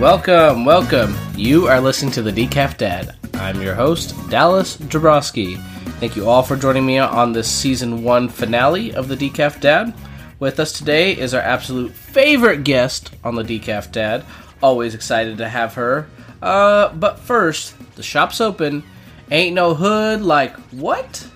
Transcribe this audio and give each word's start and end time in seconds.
Welcome, 0.00 0.64
welcome. 0.64 1.14
You 1.36 1.66
are 1.66 1.78
listening 1.78 2.10
to 2.12 2.22
the 2.22 2.32
Decaf 2.32 2.78
Dad. 2.78 3.16
I'm 3.34 3.60
your 3.60 3.74
host, 3.74 4.14
Dallas 4.30 4.78
Jabrowski. 4.78 5.58
Thank 6.00 6.16
you 6.16 6.26
all 6.26 6.42
for 6.42 6.56
joining 6.56 6.86
me 6.86 6.96
on 6.96 7.34
this 7.34 7.50
season 7.50 8.02
one 8.02 8.30
finale 8.30 8.94
of 8.94 9.08
the 9.08 9.14
Decaf 9.14 9.60
Dad. 9.60 9.92
With 10.38 10.58
us 10.58 10.72
today 10.72 11.12
is 11.12 11.34
our 11.34 11.42
absolute 11.42 11.92
favorite 11.92 12.64
guest 12.64 13.10
on 13.22 13.34
the 13.34 13.42
Decaf 13.42 13.92
Dad. 13.92 14.24
Always 14.62 14.94
excited 14.94 15.36
to 15.36 15.46
have 15.50 15.74
her. 15.74 16.08
Uh, 16.40 16.94
but 16.94 17.18
first, 17.18 17.74
the 17.96 18.02
shop's 18.02 18.40
open. 18.40 18.82
Ain't 19.30 19.54
no 19.54 19.74
hood 19.74 20.22
like 20.22 20.56
what? 20.70 21.28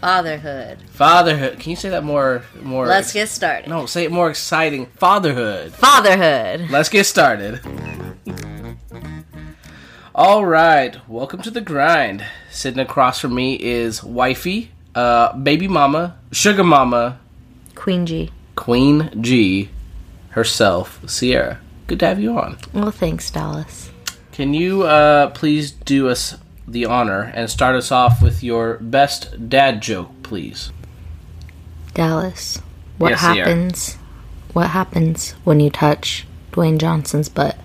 Fatherhood. 0.00 0.78
Fatherhood. 0.90 1.58
Can 1.58 1.70
you 1.70 1.76
say 1.76 1.88
that 1.88 2.04
more? 2.04 2.44
More. 2.62 2.86
Let's 2.86 3.12
get 3.12 3.28
started. 3.30 3.68
No, 3.68 3.86
say 3.86 4.04
it 4.04 4.12
more 4.12 4.30
exciting. 4.30 4.86
Fatherhood. 4.86 5.72
Fatherhood. 5.72 6.70
Let's 6.70 6.88
get 6.88 7.06
started. 7.06 7.60
All 10.14 10.44
right, 10.44 10.96
welcome 11.08 11.40
to 11.42 11.50
the 11.50 11.60
grind. 11.60 12.24
Sitting 12.50 12.80
across 12.80 13.18
from 13.18 13.34
me 13.34 13.54
is 13.54 14.04
wifey, 14.04 14.70
uh, 14.94 15.32
baby 15.34 15.68
mama, 15.68 16.16
sugar 16.30 16.64
mama, 16.64 17.18
Queen 17.74 18.04
G. 18.04 18.30
Queen 18.54 19.10
G, 19.22 19.70
herself, 20.30 21.00
Sierra. 21.08 21.58
Good 21.86 22.00
to 22.00 22.06
have 22.06 22.20
you 22.20 22.36
on. 22.36 22.58
Well, 22.74 22.90
thanks, 22.90 23.30
Dallas. 23.30 23.90
Can 24.32 24.52
you 24.54 24.82
uh, 24.82 25.30
please 25.30 25.72
do 25.72 26.08
us 26.08 26.36
the 26.68 26.84
honor 26.84 27.32
and 27.34 27.48
start 27.50 27.74
us 27.74 27.90
off 27.90 28.22
with 28.22 28.42
your 28.42 28.74
best 28.80 29.48
dad 29.48 29.80
joke, 29.80 30.10
please? 30.22 30.70
Dallas, 31.94 32.60
what 32.98 33.10
Yes, 33.10 33.20
Sierra. 33.20 33.36
happens? 33.48 33.94
What 34.52 34.68
happens 34.70 35.30
when 35.44 35.60
you 35.60 35.70
touch 35.70 36.26
Dwayne 36.52 36.78
Johnson's 36.78 37.30
butt? 37.30 37.56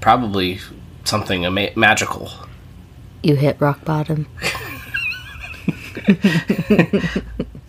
Probably 0.00 0.60
something 1.04 1.44
ama- 1.44 1.70
magical. 1.76 2.30
You 3.22 3.36
hit 3.36 3.60
rock 3.60 3.84
bottom. 3.84 4.26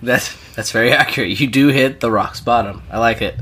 That's 0.03 0.35
that's 0.55 0.71
very 0.71 0.91
accurate. 0.91 1.39
You 1.39 1.47
do 1.47 1.67
hit 1.67 1.99
the 1.99 2.11
rock's 2.11 2.41
bottom. 2.41 2.81
I 2.89 2.97
like 2.97 3.21
it. 3.21 3.35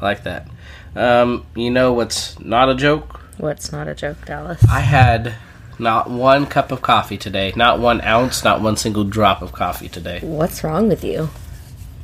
I 0.00 0.04
like 0.04 0.24
that. 0.24 0.48
Um, 0.96 1.46
you 1.54 1.70
know 1.70 1.92
what's 1.92 2.38
not 2.40 2.68
a 2.68 2.74
joke? 2.74 3.20
What's 3.38 3.70
not 3.70 3.86
a 3.86 3.94
joke, 3.94 4.24
Dallas? 4.26 4.62
I 4.68 4.80
had 4.80 5.34
not 5.78 6.10
one 6.10 6.46
cup 6.46 6.72
of 6.72 6.82
coffee 6.82 7.16
today. 7.16 7.52
Not 7.54 7.78
one 7.78 8.00
ounce. 8.00 8.42
Not 8.42 8.60
one 8.60 8.76
single 8.76 9.04
drop 9.04 9.40
of 9.40 9.52
coffee 9.52 9.88
today. 9.88 10.18
What's 10.20 10.64
wrong 10.64 10.88
with 10.88 11.04
you? 11.04 11.30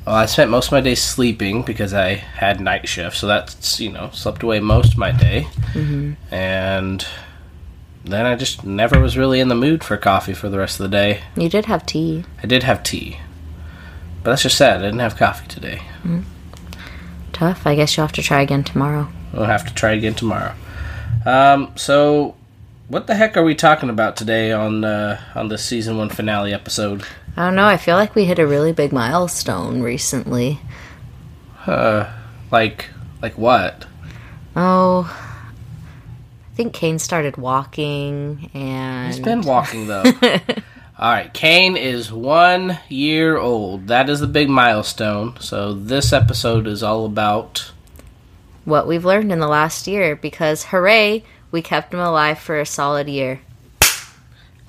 Well, 0.07 0.15
I 0.15 0.27
spent 0.27 0.53
most 0.53 0.67
of 0.67 0.73
my 0.73 0.81
day 0.81 0.95
sleeping 0.95 1.63
because 1.63 1.93
I 1.93 2.15
had 2.15 2.61
night 2.61 2.89
shift, 2.89 3.17
so 3.17 3.27
that's 3.27 3.81
you 3.81 3.91
know 3.91 4.11
slept 4.13 4.45
away 4.45 4.61
most 4.61 4.93
of 4.93 4.99
my 4.99 5.11
day, 5.11 5.49
mm-hmm. 5.73 6.13
and 6.33 7.05
then 8.05 8.25
I 8.25 8.37
just 8.37 8.65
never 8.65 9.01
was 9.01 9.19
really 9.19 9.41
in 9.41 9.49
the 9.49 9.57
mood 9.57 9.83
for 9.83 9.97
coffee 9.97 10.33
for 10.33 10.49
the 10.49 10.59
rest 10.59 10.79
of 10.79 10.89
the 10.89 10.97
day. 10.97 11.23
You 11.37 11.49
did 11.49 11.65
have 11.65 11.85
tea. 11.87 12.25
I 12.41 12.47
did 12.47 12.63
have 12.63 12.85
tea, 12.85 13.19
but 14.23 14.31
that's 14.31 14.43
just 14.43 14.57
sad. 14.57 14.79
I 14.79 14.85
didn't 14.85 15.01
have 15.01 15.17
coffee 15.17 15.49
today. 15.49 15.83
Mm. 16.05 16.23
Tough. 17.33 17.67
I 17.67 17.75
guess 17.75 17.97
you'll 17.97 18.07
have 18.07 18.15
to 18.15 18.23
try 18.23 18.43
again 18.43 18.63
tomorrow. 18.63 19.09
We'll 19.33 19.47
have 19.47 19.67
to 19.67 19.75
try 19.75 19.91
again 19.91 20.15
tomorrow. 20.15 20.55
Um, 21.25 21.73
so, 21.75 22.37
what 22.89 23.07
the 23.07 23.15
heck 23.15 23.37
are 23.37 23.43
we 23.43 23.55
talking 23.55 23.91
about 23.91 24.17
today 24.17 24.53
on 24.53 24.85
uh, 24.85 25.21
on 25.35 25.49
this 25.49 25.65
season 25.65 25.97
one 25.99 26.09
finale 26.09 26.53
episode? 26.53 27.05
I 27.37 27.47
don't 27.47 27.57
know. 27.57 27.67
I 27.67 27.77
feel 27.77 27.97
like 27.97 28.15
we 28.15 28.25
hit 28.25 28.39
a 28.39 28.47
really 28.47 28.73
big 28.73 28.93
milestone 28.93 29.83
recently. 29.83 30.61
Uh, 31.67 32.11
like 32.51 32.87
like 33.21 33.37
what? 33.37 33.87
Oh, 34.55 35.05
I 36.53 36.57
think 36.57 36.73
Kane 36.73 36.99
started 36.99 37.37
walking, 37.37 38.51
and 38.55 39.09
He's 39.13 39.23
been 39.23 39.43
walking 39.43 39.87
though. 39.87 40.05
All 40.99 41.11
right, 41.13 41.31
Kane 41.35 41.77
is 41.77 42.11
one 42.11 42.79
year 42.89 43.37
old. 43.37 43.89
That 43.89 44.09
is 44.09 44.21
the 44.21 44.27
big 44.27 44.49
milestone. 44.49 45.39
So 45.41 45.75
this 45.75 46.11
episode 46.11 46.67
is 46.67 46.83
all 46.83 47.05
about. 47.05 47.71
what 48.65 48.87
we've 48.87 49.05
learned 49.05 49.31
in 49.31 49.39
the 49.39 49.47
last 49.47 49.87
year. 49.87 50.17
Because 50.17 50.65
hooray, 50.65 51.23
we 51.51 51.63
kept 51.63 51.93
him 51.95 52.01
alive 52.01 52.39
for 52.39 52.59
a 52.61 52.67
solid 52.67 53.09
year. 53.09 53.41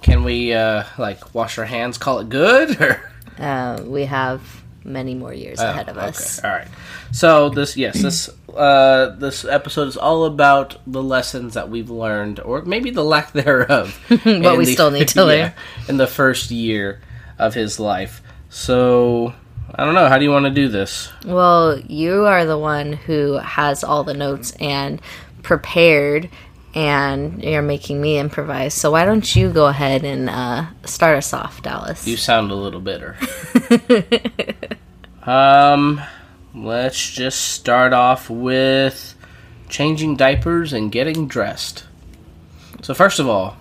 Can 0.02 0.24
we 0.24 0.54
uh, 0.54 0.84
like 0.98 1.34
wash 1.34 1.58
our 1.58 1.66
hands, 1.66 1.98
call 1.98 2.20
it 2.20 2.30
good, 2.30 2.80
or 2.82 3.02
Uh, 3.40 3.82
we 3.86 4.06
have 4.06 4.42
many 4.84 5.14
more 5.14 5.34
years 5.34 5.60
Oh, 5.60 5.70
ahead 5.70 5.90
of 5.90 5.98
us. 5.98 6.40
Okay. 6.40 6.48
All 6.48 6.56
right. 6.56 6.68
So 7.12 7.50
this, 7.50 7.76
yes, 7.78 8.02
this 8.02 8.30
uh, 8.56 9.16
this 9.18 9.44
episode 9.46 9.88
is 9.88 9.98
all 9.98 10.26
about 10.26 10.78
the 10.88 11.02
lessons 11.04 11.54
that 11.56 11.70
we've 11.70 11.90
learned, 11.90 12.40
or 12.40 12.62
maybe 12.64 12.90
the 12.92 13.04
lack 13.04 13.32
thereof. 13.34 14.00
But 14.10 14.58
we 14.58 14.66
the- 14.66 14.74
still 14.74 14.92
need 14.92 15.08
to 15.16 15.26
learn. 15.26 15.38
yeah, 15.40 15.52
in 15.90 15.98
the 15.98 16.08
first 16.08 16.52
year 16.52 17.02
of 17.40 17.54
his 17.54 17.80
life. 17.80 18.22
So 18.50 19.34
I 19.76 19.84
don't 19.84 19.94
know. 19.96 20.08
How 20.08 20.18
do 20.18 20.24
you 20.24 20.32
want 20.32 20.46
to 20.46 20.52
do 20.52 20.68
this? 20.70 21.12
Well, 21.26 21.80
you 21.80 22.26
are 22.26 22.46
the 22.46 22.58
one 22.58 22.94
who 22.94 23.34
has 23.38 23.84
all 23.84 24.04
the 24.04 24.14
notes 24.14 24.52
and 24.60 25.02
prepared, 25.44 26.30
and 26.78 27.44
you're 27.44 27.64
making 27.64 28.00
me 28.00 28.20
improvise. 28.20 28.72
So 28.76 28.92
why 28.92 29.04
don't 29.04 29.36
you 29.36 29.50
go 29.50 29.66
ahead 29.66 30.04
and 30.04 30.30
uh, 30.30 30.68
start 30.86 31.18
us 31.18 31.34
off, 31.34 31.64
Dallas? 31.64 32.08
You 32.08 32.18
sound 32.18 32.52
a 32.52 32.56
little 32.56 32.80
bitter. 32.80 33.18
um, 35.24 36.00
let's 36.54 37.10
just 37.10 37.42
start 37.54 37.94
off 37.94 38.30
with 38.30 39.16
changing 39.70 40.18
diapers 40.18 40.72
and 40.72 40.92
getting 40.92 41.28
dressed. 41.28 41.84
So 42.84 42.94
first 42.94 43.18
of 43.18 43.28
all, 43.28 43.58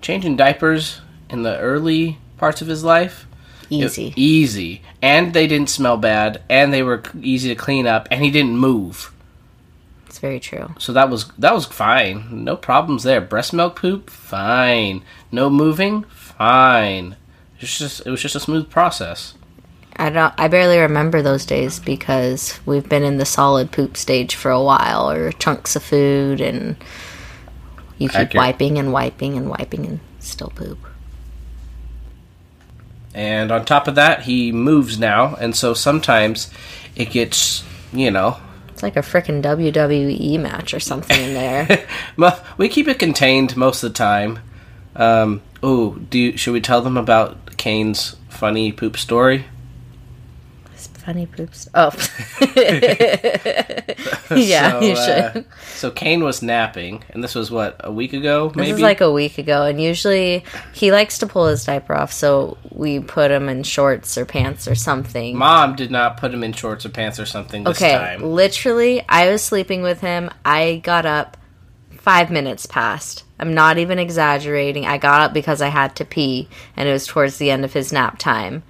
changing 0.00 0.36
diapers 0.36 1.02
in 1.28 1.42
the 1.42 1.58
early 1.58 2.16
parts 2.38 2.62
of 2.62 2.68
his 2.68 2.82
life 2.82 3.26
Easy. 3.68 4.14
easy, 4.16 4.80
and 5.02 5.34
they 5.34 5.46
didn't 5.46 5.68
smell 5.68 5.98
bad, 5.98 6.40
and 6.48 6.72
they 6.72 6.82
were 6.82 7.02
easy 7.20 7.50
to 7.50 7.54
clean 7.54 7.86
up, 7.86 8.08
and 8.10 8.24
he 8.24 8.30
didn't 8.30 8.56
move. 8.56 9.12
It's 10.16 10.22
very 10.22 10.40
true. 10.40 10.70
So 10.78 10.94
that 10.94 11.10
was 11.10 11.26
that 11.36 11.52
was 11.52 11.66
fine. 11.66 12.42
No 12.42 12.56
problems 12.56 13.02
there. 13.02 13.20
Breast 13.20 13.52
milk 13.52 13.76
poop, 13.76 14.08
fine. 14.08 15.02
No 15.30 15.50
moving, 15.50 16.04
fine. 16.04 17.16
It's 17.60 17.76
just 17.76 18.06
it 18.06 18.10
was 18.10 18.22
just 18.22 18.34
a 18.34 18.40
smooth 18.40 18.70
process. 18.70 19.34
I 19.96 20.08
don't. 20.08 20.32
I 20.38 20.48
barely 20.48 20.78
remember 20.78 21.20
those 21.20 21.44
days 21.44 21.78
because 21.78 22.58
we've 22.64 22.88
been 22.88 23.02
in 23.02 23.18
the 23.18 23.26
solid 23.26 23.72
poop 23.72 23.94
stage 23.98 24.36
for 24.36 24.50
a 24.50 24.62
while, 24.62 25.10
or 25.10 25.32
chunks 25.32 25.76
of 25.76 25.82
food, 25.82 26.40
and 26.40 26.76
you 27.98 28.08
keep 28.08 28.16
Accurate. 28.20 28.36
wiping 28.36 28.78
and 28.78 28.94
wiping 28.94 29.36
and 29.36 29.50
wiping 29.50 29.84
and 29.84 30.00
still 30.20 30.48
poop. 30.48 30.78
And 33.12 33.52
on 33.52 33.66
top 33.66 33.86
of 33.86 33.96
that, 33.96 34.22
he 34.22 34.50
moves 34.50 34.98
now, 34.98 35.34
and 35.34 35.54
so 35.54 35.74
sometimes 35.74 36.50
it 36.94 37.10
gets, 37.10 37.64
you 37.92 38.10
know, 38.10 38.38
It's 38.76 38.82
like 38.82 38.96
a 38.96 39.00
freaking 39.00 39.40
WWE 39.40 40.38
match 40.38 40.74
or 40.74 40.80
something 40.80 41.18
in 41.18 41.32
there. 41.32 41.88
well, 42.18 42.44
we 42.58 42.68
keep 42.68 42.88
it 42.88 42.98
contained 42.98 43.56
most 43.56 43.82
of 43.82 43.90
the 43.90 43.96
time. 43.96 44.40
Um, 44.94 45.40
oh, 45.62 45.94
do 45.94 46.18
you, 46.18 46.36
should 46.36 46.52
we 46.52 46.60
tell 46.60 46.82
them 46.82 46.98
about 46.98 47.56
Kane's 47.56 48.16
funny 48.28 48.72
poop 48.72 48.98
story? 48.98 49.46
Funny 51.06 51.26
poops. 51.26 51.68
Oh, 51.72 51.92
yeah, 54.34 54.72
So, 54.80 54.80
you 54.80 54.92
uh, 54.94 55.32
should. 55.32 55.46
so 55.68 55.92
Kane 55.92 56.24
was 56.24 56.42
napping, 56.42 57.04
and 57.10 57.22
this 57.22 57.36
was 57.36 57.48
what 57.48 57.76
a 57.78 57.92
week 57.92 58.12
ago, 58.12 58.50
maybe. 58.56 58.70
This 58.72 58.78
is 58.78 58.82
like 58.82 59.00
a 59.00 59.12
week 59.12 59.38
ago, 59.38 59.62
and 59.66 59.80
usually 59.80 60.44
he 60.72 60.90
likes 60.90 61.18
to 61.18 61.28
pull 61.28 61.46
his 61.46 61.64
diaper 61.64 61.94
off, 61.94 62.12
so 62.12 62.58
we 62.72 62.98
put 62.98 63.30
him 63.30 63.48
in 63.48 63.62
shorts 63.62 64.18
or 64.18 64.24
pants 64.24 64.66
or 64.66 64.74
something. 64.74 65.36
Mom 65.36 65.76
did 65.76 65.92
not 65.92 66.16
put 66.16 66.34
him 66.34 66.42
in 66.42 66.52
shorts 66.52 66.84
or 66.84 66.88
pants 66.88 67.20
or 67.20 67.26
something 67.26 67.62
this 67.62 67.80
okay, 67.80 67.92
time. 67.92 68.24
literally, 68.24 69.00
I 69.08 69.30
was 69.30 69.44
sleeping 69.44 69.82
with 69.82 70.00
him. 70.00 70.28
I 70.44 70.80
got 70.82 71.06
up 71.06 71.36
five 71.98 72.32
minutes 72.32 72.66
past. 72.66 73.22
I'm 73.38 73.54
not 73.54 73.78
even 73.78 74.00
exaggerating. 74.00 74.86
I 74.86 74.98
got 74.98 75.20
up 75.20 75.32
because 75.32 75.62
I 75.62 75.68
had 75.68 75.94
to 75.96 76.04
pee, 76.04 76.48
and 76.76 76.88
it 76.88 76.92
was 76.92 77.06
towards 77.06 77.38
the 77.38 77.52
end 77.52 77.64
of 77.64 77.74
his 77.74 77.92
nap 77.92 78.18
time. 78.18 78.64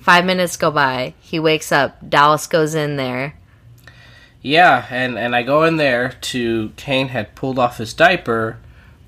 Five 0.00 0.24
minutes 0.24 0.56
go 0.56 0.70
by. 0.70 1.14
He 1.20 1.38
wakes 1.38 1.72
up. 1.72 2.08
Dallas 2.08 2.46
goes 2.46 2.74
in 2.74 2.96
there. 2.96 3.34
Yeah, 4.42 4.86
and 4.90 5.18
and 5.18 5.36
I 5.36 5.42
go 5.42 5.64
in 5.64 5.76
there 5.76 6.14
to 6.22 6.72
Kane 6.76 7.08
had 7.08 7.34
pulled 7.34 7.58
off 7.58 7.76
his 7.76 7.92
diaper, 7.92 8.58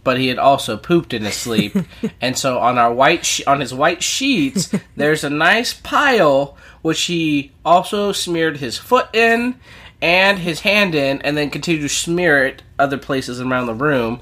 but 0.04 0.18
he 0.18 0.28
had 0.28 0.38
also 0.38 0.76
pooped 0.76 1.14
in 1.14 1.24
his 1.24 1.34
sleep, 1.34 1.74
and 2.20 2.36
so 2.36 2.58
on 2.58 2.76
our 2.76 2.92
white 2.92 3.24
she- 3.24 3.44
on 3.46 3.60
his 3.60 3.72
white 3.72 4.02
sheets, 4.02 4.74
there's 4.96 5.24
a 5.24 5.30
nice 5.30 5.72
pile 5.72 6.56
which 6.82 7.02
he 7.04 7.52
also 7.64 8.12
smeared 8.12 8.58
his 8.58 8.76
foot 8.76 9.08
in 9.14 9.54
and 10.02 10.40
his 10.40 10.60
hand 10.60 10.94
in, 10.94 11.22
and 11.22 11.36
then 11.36 11.48
continued 11.48 11.82
to 11.82 11.88
smear 11.88 12.44
it 12.44 12.62
other 12.78 12.98
places 12.98 13.40
around 13.40 13.66
the 13.66 13.74
room, 13.74 14.20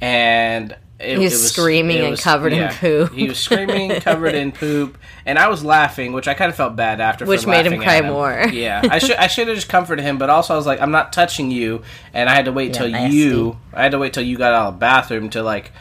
and 0.00 0.76
it, 1.02 1.18
He 1.18 1.24
was 1.24 1.34
it 1.34 1.38
screaming 1.48 1.98
it 1.98 2.04
and 2.04 2.18
covered 2.18 2.52
in 2.52 2.68
poop. 2.74 3.12
He 3.12 3.28
was 3.28 3.38
screaming, 3.38 4.00
covered 4.00 4.34
in 4.34 4.52
poop, 4.52 4.96
and 5.26 5.38
I 5.38 5.48
was 5.48 5.64
laughing, 5.64 6.12
which 6.12 6.28
I 6.28 6.34
kind 6.34 6.48
of 6.48 6.56
felt 6.56 6.76
bad 6.76 7.00
after. 7.00 7.24
Which 7.26 7.46
made 7.46 7.66
him 7.66 7.80
cry 7.80 7.96
at 7.98 8.04
more. 8.04 8.46
Yeah, 8.52 8.82
I 8.90 8.98
should 8.98 9.16
I 9.16 9.26
should 9.26 9.48
have 9.48 9.56
just 9.56 9.68
comforted 9.68 10.04
him, 10.04 10.18
but 10.18 10.30
also 10.30 10.54
I 10.54 10.56
was 10.56 10.66
like, 10.66 10.80
I'm 10.80 10.90
not 10.92 11.12
touching 11.12 11.50
you, 11.50 11.82
and 12.14 12.28
I 12.28 12.34
had 12.34 12.44
to 12.46 12.52
wait 12.52 12.68
Yeah, 12.74 12.78
till 12.78 12.88
nasty. 12.90 13.16
you. 13.16 13.58
I 13.74 13.82
had 13.82 13.92
to 13.92 13.98
wait 13.98 14.12
till 14.14 14.22
you 14.22 14.38
got 14.38 14.54
out 14.54 14.68
of 14.68 14.74
the 14.74 14.78
bathroom 14.78 15.30
to 15.30 15.42
like 15.42 15.72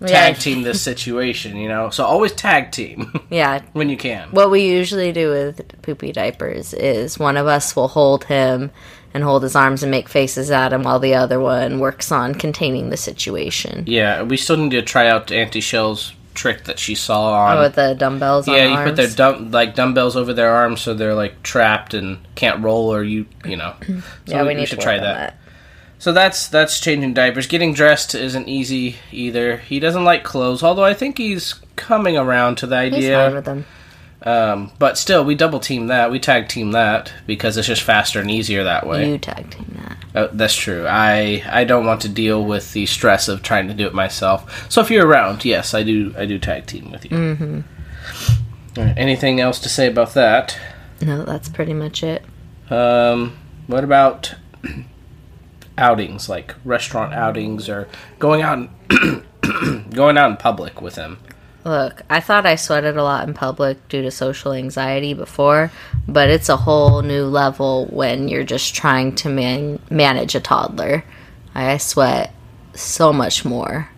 Yeah. 0.00 0.06
tag 0.08 0.38
team 0.40 0.62
this 0.62 0.80
situation, 0.82 1.56
you 1.56 1.68
know. 1.68 1.90
So 1.90 2.04
always 2.04 2.32
tag 2.32 2.70
team 2.70 3.12
Yeah. 3.30 3.62
when 3.72 3.88
you 3.88 3.96
can. 3.96 4.28
What 4.30 4.50
we 4.50 4.62
usually 4.62 5.12
do 5.12 5.30
with 5.30 5.82
poopy 5.82 6.12
diapers 6.12 6.72
is 6.74 7.18
one 7.18 7.36
of 7.36 7.46
us 7.46 7.74
will 7.74 7.88
hold 7.88 8.24
him 8.24 8.70
and 9.14 9.24
hold 9.24 9.42
his 9.42 9.56
arms 9.56 9.82
and 9.82 9.90
make 9.90 10.08
faces 10.08 10.50
at 10.50 10.72
him 10.72 10.82
while 10.82 10.98
the 10.98 11.14
other 11.14 11.40
one 11.40 11.80
works 11.80 12.12
on 12.12 12.34
containing 12.34 12.90
the 12.90 12.96
situation. 12.96 13.84
Yeah, 13.86 14.22
we 14.22 14.36
still 14.36 14.56
need 14.56 14.70
to 14.70 14.82
try 14.82 15.08
out 15.08 15.32
Auntie 15.32 15.60
Shell's 15.60 16.12
trick 16.34 16.64
that 16.64 16.78
she 16.78 16.94
saw 16.94 17.30
oh, 17.30 17.34
on. 17.34 17.56
Oh, 17.56 17.60
with 17.62 17.74
the 17.74 17.94
dumbbells 17.94 18.46
on 18.46 18.54
yeah, 18.54 18.66
you 18.66 18.74
arms. 18.74 18.90
put 18.90 18.96
their 18.96 19.08
dumb 19.08 19.50
like 19.50 19.74
dumbbells 19.74 20.16
over 20.16 20.32
their 20.32 20.50
arms 20.50 20.80
so 20.80 20.94
they're 20.94 21.14
like 21.14 21.42
trapped 21.42 21.94
and 21.94 22.18
can't 22.36 22.62
roll 22.62 22.94
or 22.94 23.02
you 23.02 23.26
you 23.44 23.56
know. 23.56 23.74
So 24.26 24.34
yeah, 24.34 24.44
we, 24.44 24.54
need 24.54 24.68
to 24.68 24.76
try 24.76 24.96
on 24.96 25.02
that. 25.02 25.38
So 25.98 26.12
that's 26.12 26.48
that's 26.48 26.78
changing 26.80 27.14
diapers. 27.14 27.46
Getting 27.46 27.72
dressed 27.74 28.14
isn't 28.14 28.48
easy 28.48 28.96
either. 29.10 29.56
He 29.56 29.80
doesn't 29.80 30.04
like 30.04 30.22
clothes, 30.22 30.62
although 30.62 30.84
I 30.84 30.94
think 30.94 31.18
he's 31.18 31.54
coming 31.76 32.16
around 32.16 32.56
to 32.58 32.66
the 32.66 32.84
He's 32.84 32.94
idea. 32.94 33.16
fine 33.16 33.34
with 33.34 33.44
them. 33.44 33.66
Um, 34.28 34.72
but 34.78 34.98
still, 34.98 35.24
we 35.24 35.34
double 35.34 35.58
team 35.58 35.86
that. 35.86 36.10
We 36.10 36.20
tag 36.20 36.48
team 36.48 36.72
that 36.72 37.10
because 37.26 37.56
it's 37.56 37.66
just 37.66 37.80
faster 37.80 38.20
and 38.20 38.30
easier 38.30 38.62
that 38.64 38.86
way. 38.86 39.12
You 39.12 39.16
tag 39.16 39.50
team 39.50 39.74
that. 39.78 40.04
Uh, 40.14 40.28
that's 40.34 40.54
true. 40.54 40.86
I 40.86 41.42
I 41.48 41.64
don't 41.64 41.86
want 41.86 42.02
to 42.02 42.10
deal 42.10 42.44
with 42.44 42.74
the 42.74 42.84
stress 42.84 43.28
of 43.28 43.42
trying 43.42 43.68
to 43.68 43.74
do 43.74 43.86
it 43.86 43.94
myself. 43.94 44.70
So 44.70 44.82
if 44.82 44.90
you're 44.90 45.06
around, 45.06 45.46
yes, 45.46 45.72
I 45.72 45.82
do. 45.82 46.14
I 46.18 46.26
do 46.26 46.38
tag 46.38 46.66
team 46.66 46.92
with 46.92 47.06
you. 47.06 47.10
Mm-hmm. 47.10 48.80
anything 48.98 49.40
else 49.40 49.58
to 49.60 49.70
say 49.70 49.86
about 49.86 50.12
that? 50.12 50.58
No, 51.00 51.24
that's 51.24 51.48
pretty 51.48 51.72
much 51.72 52.02
it. 52.02 52.22
Um, 52.68 53.34
what 53.66 53.82
about 53.82 54.34
outings, 55.78 56.28
like 56.28 56.54
restaurant 56.66 57.14
outings, 57.14 57.66
or 57.66 57.88
going 58.18 58.42
out, 58.42 58.58
in, 58.58 59.86
going 59.90 60.18
out 60.18 60.30
in 60.30 60.36
public 60.36 60.82
with 60.82 60.96
him? 60.96 61.18
Look, 61.64 62.02
I 62.08 62.20
thought 62.20 62.46
I 62.46 62.54
sweated 62.54 62.96
a 62.96 63.02
lot 63.02 63.26
in 63.26 63.34
public 63.34 63.88
due 63.88 64.02
to 64.02 64.10
social 64.10 64.52
anxiety 64.52 65.12
before, 65.12 65.70
but 66.06 66.30
it's 66.30 66.48
a 66.48 66.56
whole 66.56 67.02
new 67.02 67.24
level 67.24 67.86
when 67.86 68.28
you're 68.28 68.44
just 68.44 68.74
trying 68.74 69.14
to 69.16 69.28
man- 69.28 69.80
manage 69.90 70.34
a 70.34 70.40
toddler. 70.40 71.04
I 71.54 71.76
sweat 71.78 72.32
so 72.74 73.12
much 73.12 73.44
more. 73.44 73.90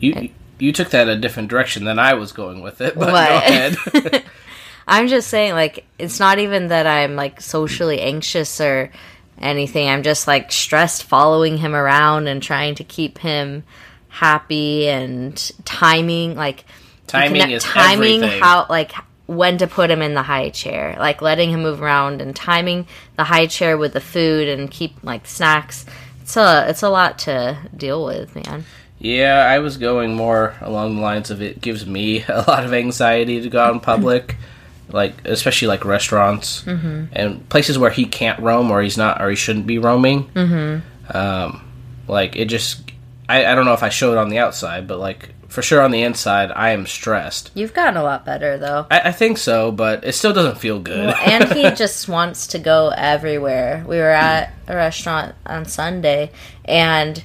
You 0.00 0.30
you 0.58 0.72
took 0.72 0.90
that 0.90 1.08
a 1.08 1.16
different 1.16 1.48
direction 1.48 1.84
than 1.84 1.98
I 1.98 2.14
was 2.14 2.32
going 2.32 2.62
with 2.62 2.80
it. 2.80 2.94
But 2.96 3.10
go 3.10 3.14
ahead. 3.14 4.24
I'm 4.88 5.06
just 5.06 5.28
saying, 5.28 5.52
like, 5.52 5.84
it's 5.98 6.18
not 6.18 6.38
even 6.38 6.68
that 6.68 6.86
I'm 6.86 7.14
like 7.14 7.40
socially 7.40 8.00
anxious 8.00 8.60
or 8.60 8.90
anything. 9.38 9.88
I'm 9.88 10.02
just 10.02 10.26
like 10.26 10.50
stressed 10.50 11.04
following 11.04 11.58
him 11.58 11.74
around 11.74 12.26
and 12.26 12.42
trying 12.42 12.74
to 12.76 12.84
keep 12.84 13.18
him 13.18 13.64
happy 14.08 14.88
and 14.88 15.36
timing, 15.64 16.34
like 16.34 16.64
Timing 17.08 17.40
connect- 17.42 17.52
is 17.52 17.64
timing 17.64 18.22
everything. 18.22 18.40
how 18.40 18.66
like 18.70 18.92
when 19.26 19.58
to 19.58 19.66
put 19.66 19.90
him 19.90 20.00
in 20.00 20.14
the 20.14 20.22
high 20.22 20.48
chair, 20.50 20.96
like 20.98 21.20
letting 21.20 21.50
him 21.50 21.62
move 21.62 21.82
around 21.82 22.22
and 22.22 22.34
timing 22.34 22.86
the 23.16 23.24
high 23.24 23.46
chair 23.46 23.76
with 23.76 23.92
the 23.92 24.00
food 24.00 24.48
and 24.48 24.70
keep 24.70 24.92
like 25.02 25.26
snacks. 25.26 25.84
It's 26.22 26.36
a 26.36 26.66
it's 26.68 26.82
a 26.82 26.88
lot 26.88 27.18
to 27.20 27.58
deal 27.76 28.04
with, 28.04 28.34
man. 28.34 28.64
Yeah, 29.00 29.46
I 29.48 29.60
was 29.60 29.76
going 29.76 30.14
more 30.14 30.56
along 30.60 30.96
the 30.96 31.02
lines 31.02 31.30
of 31.30 31.40
it 31.42 31.60
gives 31.60 31.86
me 31.86 32.24
a 32.28 32.44
lot 32.48 32.64
of 32.64 32.72
anxiety 32.72 33.40
to 33.42 33.48
go 33.50 33.60
out 33.60 33.72
in 33.74 33.80
public, 33.80 34.36
like 34.90 35.14
especially 35.26 35.68
like 35.68 35.84
restaurants 35.84 36.62
Mm-hmm. 36.64 37.04
and 37.12 37.48
places 37.50 37.78
where 37.78 37.90
he 37.90 38.06
can't 38.06 38.40
roam 38.40 38.70
or 38.70 38.80
he's 38.82 38.96
not 38.98 39.20
or 39.22 39.28
he 39.30 39.36
shouldn't 39.36 39.66
be 39.66 39.78
roaming. 39.78 40.24
Mm-hmm. 40.30 41.16
Um, 41.16 41.64
like 42.08 42.34
it 42.36 42.46
just, 42.46 42.90
I, 43.28 43.44
I 43.46 43.54
don't 43.54 43.64
know 43.66 43.74
if 43.74 43.82
I 43.82 43.88
show 43.90 44.12
it 44.12 44.18
on 44.18 44.30
the 44.30 44.38
outside, 44.38 44.86
but 44.88 44.98
like 44.98 45.30
for 45.48 45.62
sure 45.62 45.80
on 45.80 45.90
the 45.90 46.02
inside, 46.02 46.52
I 46.54 46.70
am 46.70 46.86
stressed. 46.86 47.50
You've 47.54 47.72
gotten 47.74 47.96
a 47.96 48.02
lot 48.02 48.24
better 48.24 48.58
though. 48.58 48.86
I, 48.90 49.00
I 49.08 49.12
think 49.12 49.38
so, 49.38 49.72
but 49.72 50.04
it 50.04 50.12
still 50.12 50.32
doesn't 50.32 50.58
feel 50.58 50.78
good. 50.78 51.14
and 51.26 51.50
he 51.52 51.70
just 51.74 52.08
wants 52.08 52.46
to 52.48 52.58
go 52.58 52.92
everywhere. 52.96 53.84
We 53.88 53.96
were 53.96 54.10
at 54.10 54.52
a 54.66 54.76
restaurant 54.76 55.34
on 55.46 55.64
Sunday, 55.64 56.30
and 56.64 57.22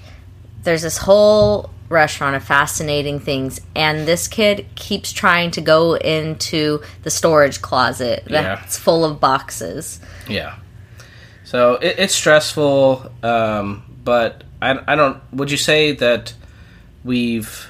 there's 0.64 0.82
this 0.84 0.98
whole 0.98 1.70
restaurant 1.90 2.36
of 2.36 2.44
fascinating 2.44 3.20
things, 3.20 3.60
and 3.76 4.08
this 4.08 4.28
kid 4.30 4.66
keeps 4.76 5.12
trying 5.12 5.52
to 5.52 5.62
go 5.62 5.96
into 5.96 6.82
the 7.04 7.12
storage 7.12 7.62
closet 7.62 8.24
Yeah. 8.28 8.42
that's 8.56 8.78
full 8.78 9.04
of 9.06 9.20
boxes. 9.20 10.00
Yeah. 10.28 10.56
So 11.44 11.76
it, 11.76 12.00
it's 12.00 12.16
stressful, 12.16 13.12
um, 13.22 13.84
but 14.04 14.44
I, 14.62 14.80
I 14.88 14.96
don't. 14.96 15.22
Would 15.34 15.52
you 15.52 15.58
say 15.58 15.92
that 15.92 16.34
we've 17.04 17.70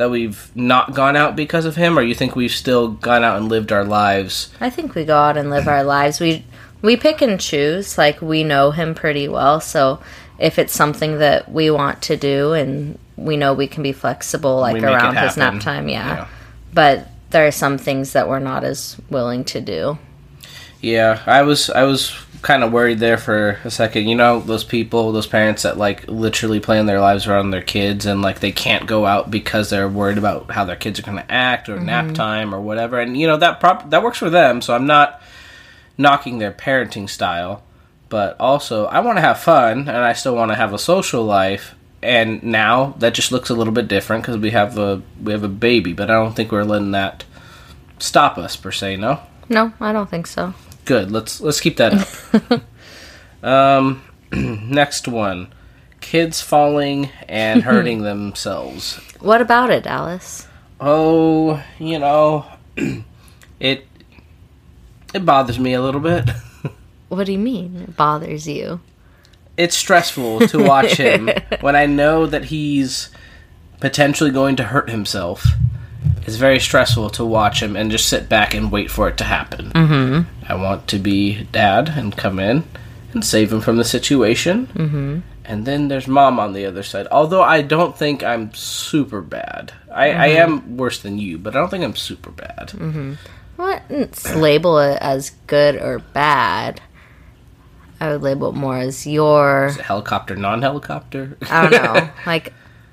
that 0.00 0.10
we've 0.10 0.50
not 0.56 0.94
gone 0.94 1.14
out 1.14 1.36
because 1.36 1.66
of 1.66 1.76
him, 1.76 1.98
or 1.98 2.00
you 2.00 2.14
think 2.14 2.34
we've 2.34 2.50
still 2.50 2.88
gone 2.88 3.22
out 3.22 3.36
and 3.36 3.50
lived 3.50 3.70
our 3.70 3.84
lives? 3.84 4.50
I 4.58 4.70
think 4.70 4.94
we 4.94 5.04
go 5.04 5.18
out 5.18 5.36
and 5.36 5.50
live 5.50 5.68
our 5.68 5.84
lives. 5.84 6.20
We 6.20 6.42
we 6.80 6.96
pick 6.96 7.20
and 7.20 7.38
choose. 7.38 7.98
Like 7.98 8.22
we 8.22 8.42
know 8.42 8.70
him 8.70 8.94
pretty 8.94 9.28
well, 9.28 9.60
so 9.60 10.00
if 10.38 10.58
it's 10.58 10.72
something 10.72 11.18
that 11.18 11.52
we 11.52 11.70
want 11.70 12.00
to 12.04 12.16
do 12.16 12.54
and 12.54 12.98
we 13.16 13.36
know 13.36 13.52
we 13.52 13.66
can 13.66 13.82
be 13.82 13.92
flexible, 13.92 14.58
like 14.58 14.72
We 14.72 14.84
around 14.84 15.18
his 15.18 15.36
nap 15.36 15.60
time, 15.60 15.86
yeah. 15.86 16.08
Yeah. 16.08 16.28
But 16.72 17.08
there 17.28 17.46
are 17.46 17.52
some 17.52 17.76
things 17.76 18.14
that 18.14 18.26
we're 18.26 18.38
not 18.38 18.64
as 18.64 18.96
willing 19.10 19.44
to 19.44 19.60
do. 19.60 19.98
Yeah, 20.80 21.22
I 21.26 21.42
was 21.42 21.68
I 21.68 21.82
was 21.82 22.16
kind 22.42 22.64
of 22.64 22.72
worried 22.72 22.98
there 22.98 23.18
for 23.18 23.58
a 23.64 23.70
second. 23.70 24.08
You 24.08 24.14
know, 24.14 24.40
those 24.40 24.64
people, 24.64 25.12
those 25.12 25.26
parents 25.26 25.62
that 25.62 25.78
like 25.78 26.08
literally 26.08 26.60
plan 26.60 26.86
their 26.86 27.00
lives 27.00 27.26
around 27.26 27.50
their 27.50 27.62
kids 27.62 28.06
and 28.06 28.22
like 28.22 28.40
they 28.40 28.52
can't 28.52 28.86
go 28.86 29.06
out 29.06 29.30
because 29.30 29.70
they're 29.70 29.88
worried 29.88 30.18
about 30.18 30.50
how 30.50 30.64
their 30.64 30.76
kids 30.76 30.98
are 30.98 31.02
going 31.02 31.18
to 31.18 31.30
act 31.30 31.68
or 31.68 31.78
nap 31.78 32.06
mm-hmm. 32.06 32.14
time 32.14 32.54
or 32.54 32.60
whatever. 32.60 32.98
And 32.98 33.16
you 33.16 33.26
know 33.26 33.36
that 33.36 33.60
prop 33.60 33.90
that 33.90 34.02
works 34.02 34.18
for 34.18 34.30
them. 34.30 34.62
So 34.62 34.74
I'm 34.74 34.86
not 34.86 35.22
knocking 35.98 36.38
their 36.38 36.52
parenting 36.52 37.08
style, 37.08 37.62
but 38.08 38.38
also 38.40 38.86
I 38.86 39.00
want 39.00 39.18
to 39.18 39.22
have 39.22 39.40
fun 39.40 39.80
and 39.80 39.90
I 39.90 40.14
still 40.14 40.34
want 40.34 40.50
to 40.50 40.56
have 40.56 40.72
a 40.72 40.78
social 40.78 41.24
life. 41.24 41.74
And 42.02 42.42
now 42.42 42.94
that 42.98 43.12
just 43.12 43.30
looks 43.30 43.50
a 43.50 43.54
little 43.54 43.74
bit 43.74 43.86
different 43.86 44.22
because 44.22 44.38
we 44.38 44.50
have 44.50 44.78
a 44.78 45.02
we 45.22 45.32
have 45.32 45.44
a 45.44 45.48
baby, 45.48 45.92
but 45.92 46.10
I 46.10 46.14
don't 46.14 46.34
think 46.34 46.50
we're 46.50 46.64
letting 46.64 46.92
that 46.92 47.24
stop 47.98 48.38
us 48.38 48.56
per 48.56 48.72
se. 48.72 48.96
No. 48.96 49.20
No, 49.50 49.72
I 49.80 49.92
don't 49.92 50.08
think 50.08 50.26
so. 50.26 50.54
Good. 50.84 51.10
Let's 51.10 51.40
let's 51.40 51.60
keep 51.60 51.76
that 51.76 51.94
up. 51.94 52.62
um, 53.42 54.02
next 54.32 55.08
one: 55.08 55.52
kids 56.00 56.40
falling 56.40 57.10
and 57.28 57.62
hurting 57.64 58.02
themselves. 58.02 58.96
What 59.20 59.40
about 59.40 59.70
it, 59.70 59.84
Dallas? 59.84 60.46
Oh, 60.80 61.62
you 61.78 61.98
know, 61.98 62.46
it 63.60 63.86
it 65.12 65.24
bothers 65.24 65.58
me 65.58 65.74
a 65.74 65.82
little 65.82 66.00
bit. 66.00 66.28
What 67.10 67.26
do 67.26 67.32
you 67.32 67.38
mean? 67.38 67.76
It 67.88 67.96
bothers 67.96 68.46
you? 68.46 68.78
It's 69.56 69.76
stressful 69.76 70.46
to 70.46 70.62
watch 70.62 70.92
him 70.92 71.28
when 71.60 71.74
I 71.74 71.86
know 71.86 72.24
that 72.24 72.44
he's 72.44 73.10
potentially 73.80 74.30
going 74.30 74.54
to 74.56 74.62
hurt 74.62 74.88
himself. 74.88 75.44
It's 76.24 76.36
very 76.36 76.60
stressful 76.60 77.10
to 77.10 77.24
watch 77.24 77.60
him 77.60 77.74
and 77.74 77.90
just 77.90 78.08
sit 78.08 78.28
back 78.28 78.54
and 78.54 78.70
wait 78.70 78.92
for 78.92 79.08
it 79.08 79.16
to 79.18 79.24
happen. 79.24 79.72
Mm-hmm. 79.72 80.39
I 80.50 80.54
want 80.54 80.88
to 80.88 80.98
be 80.98 81.44
dad 81.52 81.88
and 81.88 82.16
come 82.16 82.40
in 82.40 82.64
and 83.12 83.24
save 83.24 83.52
him 83.52 83.60
from 83.60 83.76
the 83.76 83.84
situation. 83.84 84.66
Mm-hmm. 84.66 85.18
And 85.44 85.66
then 85.66 85.88
there's 85.88 86.06
mom 86.06 86.38
on 86.38 86.52
the 86.52 86.66
other 86.66 86.82
side. 86.82 87.06
Although 87.10 87.42
I 87.42 87.62
don't 87.62 87.96
think 87.96 88.22
I'm 88.22 88.52
super 88.52 89.20
bad. 89.20 89.72
I, 89.92 90.10
I 90.10 90.26
am 90.26 90.76
worse 90.76 91.00
than 91.00 91.18
you, 91.18 91.38
but 91.38 91.54
I 91.54 91.60
don't 91.60 91.70
think 91.70 91.84
I'm 91.84 91.96
super 91.96 92.30
bad. 92.30 92.72
I 93.58 93.82
wouldn't 93.88 94.36
label 94.36 94.78
it 94.78 94.98
as 95.00 95.30
good 95.46 95.76
or 95.76 95.98
bad. 95.98 96.80
I 98.00 98.12
would 98.12 98.22
label 98.22 98.50
it 98.50 98.54
more 98.54 98.78
as 98.78 99.06
your 99.06 99.70
Helicopter, 99.70 100.34
non 100.34 100.62
helicopter. 100.62 101.36
I 101.42 101.68
don't 101.68 101.82
know, 101.82 102.10
like 102.26 102.52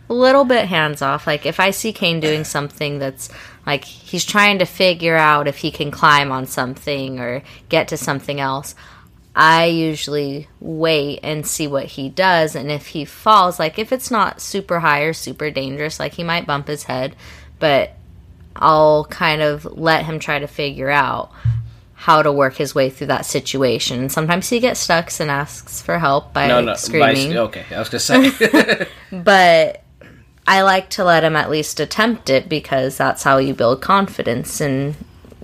a 0.10 0.14
little 0.14 0.44
bit 0.44 0.66
hands 0.66 1.02
off. 1.02 1.26
Like 1.26 1.46
if 1.46 1.60
I 1.60 1.72
see 1.72 1.94
Kane 1.94 2.20
doing 2.20 2.44
something 2.44 3.00
that's 3.00 3.30
like 3.68 3.84
he's 3.84 4.24
trying 4.24 4.60
to 4.60 4.66
figure 4.66 5.18
out 5.18 5.50
if 5.50 5.58
he 5.58 5.72
can 5.72 5.92
climb 5.92 6.32
on 6.32 6.48
something 6.48 7.20
or 7.20 7.44
get 7.68 7.90
to 7.90 7.98
something 7.98 8.40
else, 8.40 8.74
I 9.36 9.66
usually 9.66 10.48
wait 10.62 11.20
and 11.22 11.46
see 11.46 11.68
what 11.68 11.86
he 11.86 12.08
does. 12.08 12.56
And 12.56 12.72
if 12.72 12.88
he 12.88 13.04
falls, 13.04 13.60
like 13.60 13.78
if 13.78 13.92
it's 13.92 14.10
not 14.10 14.42
super 14.42 14.80
high 14.80 15.02
or 15.02 15.14
super 15.14 15.52
dangerous, 15.52 16.00
like 16.00 16.14
he 16.14 16.24
might 16.24 16.48
bump 16.48 16.70
his 16.70 16.84
head, 16.84 17.16
but 17.60 17.92
I'll 18.56 19.04
kind 19.06 19.42
of 19.42 19.66
let 19.66 20.06
him 20.06 20.20
try 20.20 20.40
to 20.40 20.48
figure 20.48 20.90
out 20.90 21.32
how 21.94 22.22
to 22.22 22.32
work 22.32 22.56
his 22.56 22.74
way 22.74 22.90
through 22.90 23.08
that 23.08 23.26
situation. 23.26 24.08
Sometimes 24.08 24.48
he 24.48 24.62
gets 24.62 24.80
stuck 24.80 25.12
and 25.20 25.30
asks 25.30 25.82
for 25.82 26.00
help 26.00 26.32
by 26.32 26.48
no, 26.48 26.62
no. 26.62 26.76
screaming. 26.76 27.32
By, 27.32 27.38
okay, 27.38 27.66
I 27.72 27.80
was 27.80 27.90
going 27.90 28.32
to 28.32 28.32
say. 28.32 28.88
But 29.12 29.84
I 30.48 30.62
like 30.62 30.90
to 30.92 31.04
let 31.04 31.24
him 31.24 31.36
at 31.36 31.50
least 31.50 31.80
attempt 31.80 32.30
it 32.30 32.48
because 32.48 32.98
that's 32.98 33.24
how 33.24 33.38
you 33.38 33.54
build 33.54 33.82
confidence 33.82 34.62
in 34.62 34.96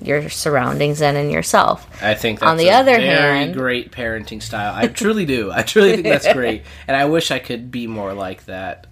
your 0.02 0.30
surroundings 0.30 1.02
and 1.02 1.18
in 1.18 1.30
yourself. 1.30 1.88
I 2.02 2.14
think 2.14 2.40
that's 2.40 2.50
On 2.50 2.58
the 2.58 2.70
a 2.70 2.74
other 2.74 2.96
very 2.96 3.06
hand- 3.06 3.54
great 3.54 3.92
parenting 3.92 4.42
style. 4.42 4.74
I 4.76 4.88
truly 4.88 5.26
do. 5.26 5.52
I 5.52 5.62
truly 5.64 5.92
think 5.94 6.04
that's 6.04 6.32
great, 6.34 6.64
and 6.88 6.96
I 6.96 7.06
wish 7.06 7.32
I 7.32 7.40
could 7.40 7.70
be 7.72 7.88
more 7.88 8.14
like 8.14 8.46
that. 8.46 8.88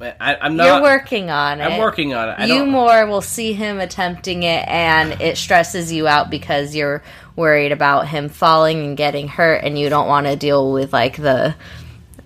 I, 0.00 0.36
I'm 0.40 0.56
not. 0.56 0.66
You're 0.66 0.82
working 0.82 1.30
on 1.30 1.60
it. 1.60 1.64
I'm 1.64 1.78
working 1.78 2.12
on 2.14 2.28
it. 2.28 2.34
I 2.38 2.44
you 2.46 2.66
more 2.66 3.06
will 3.06 3.22
see 3.22 3.54
him 3.54 3.80
attempting 3.80 4.42
it 4.42 4.68
and 4.68 5.18
it 5.22 5.38
stresses 5.38 5.92
you 5.92 6.06
out 6.06 6.28
because 6.30 6.74
you're 6.74 7.02
worried 7.36 7.72
about 7.72 8.08
him 8.08 8.28
falling 8.28 8.84
and 8.84 8.96
getting 8.98 9.28
hurt 9.28 9.62
and 9.64 9.78
you 9.78 9.88
don't 9.88 10.06
want 10.06 10.26
to 10.26 10.36
deal 10.36 10.72
with 10.72 10.92
like 10.92 11.16
the 11.16 11.54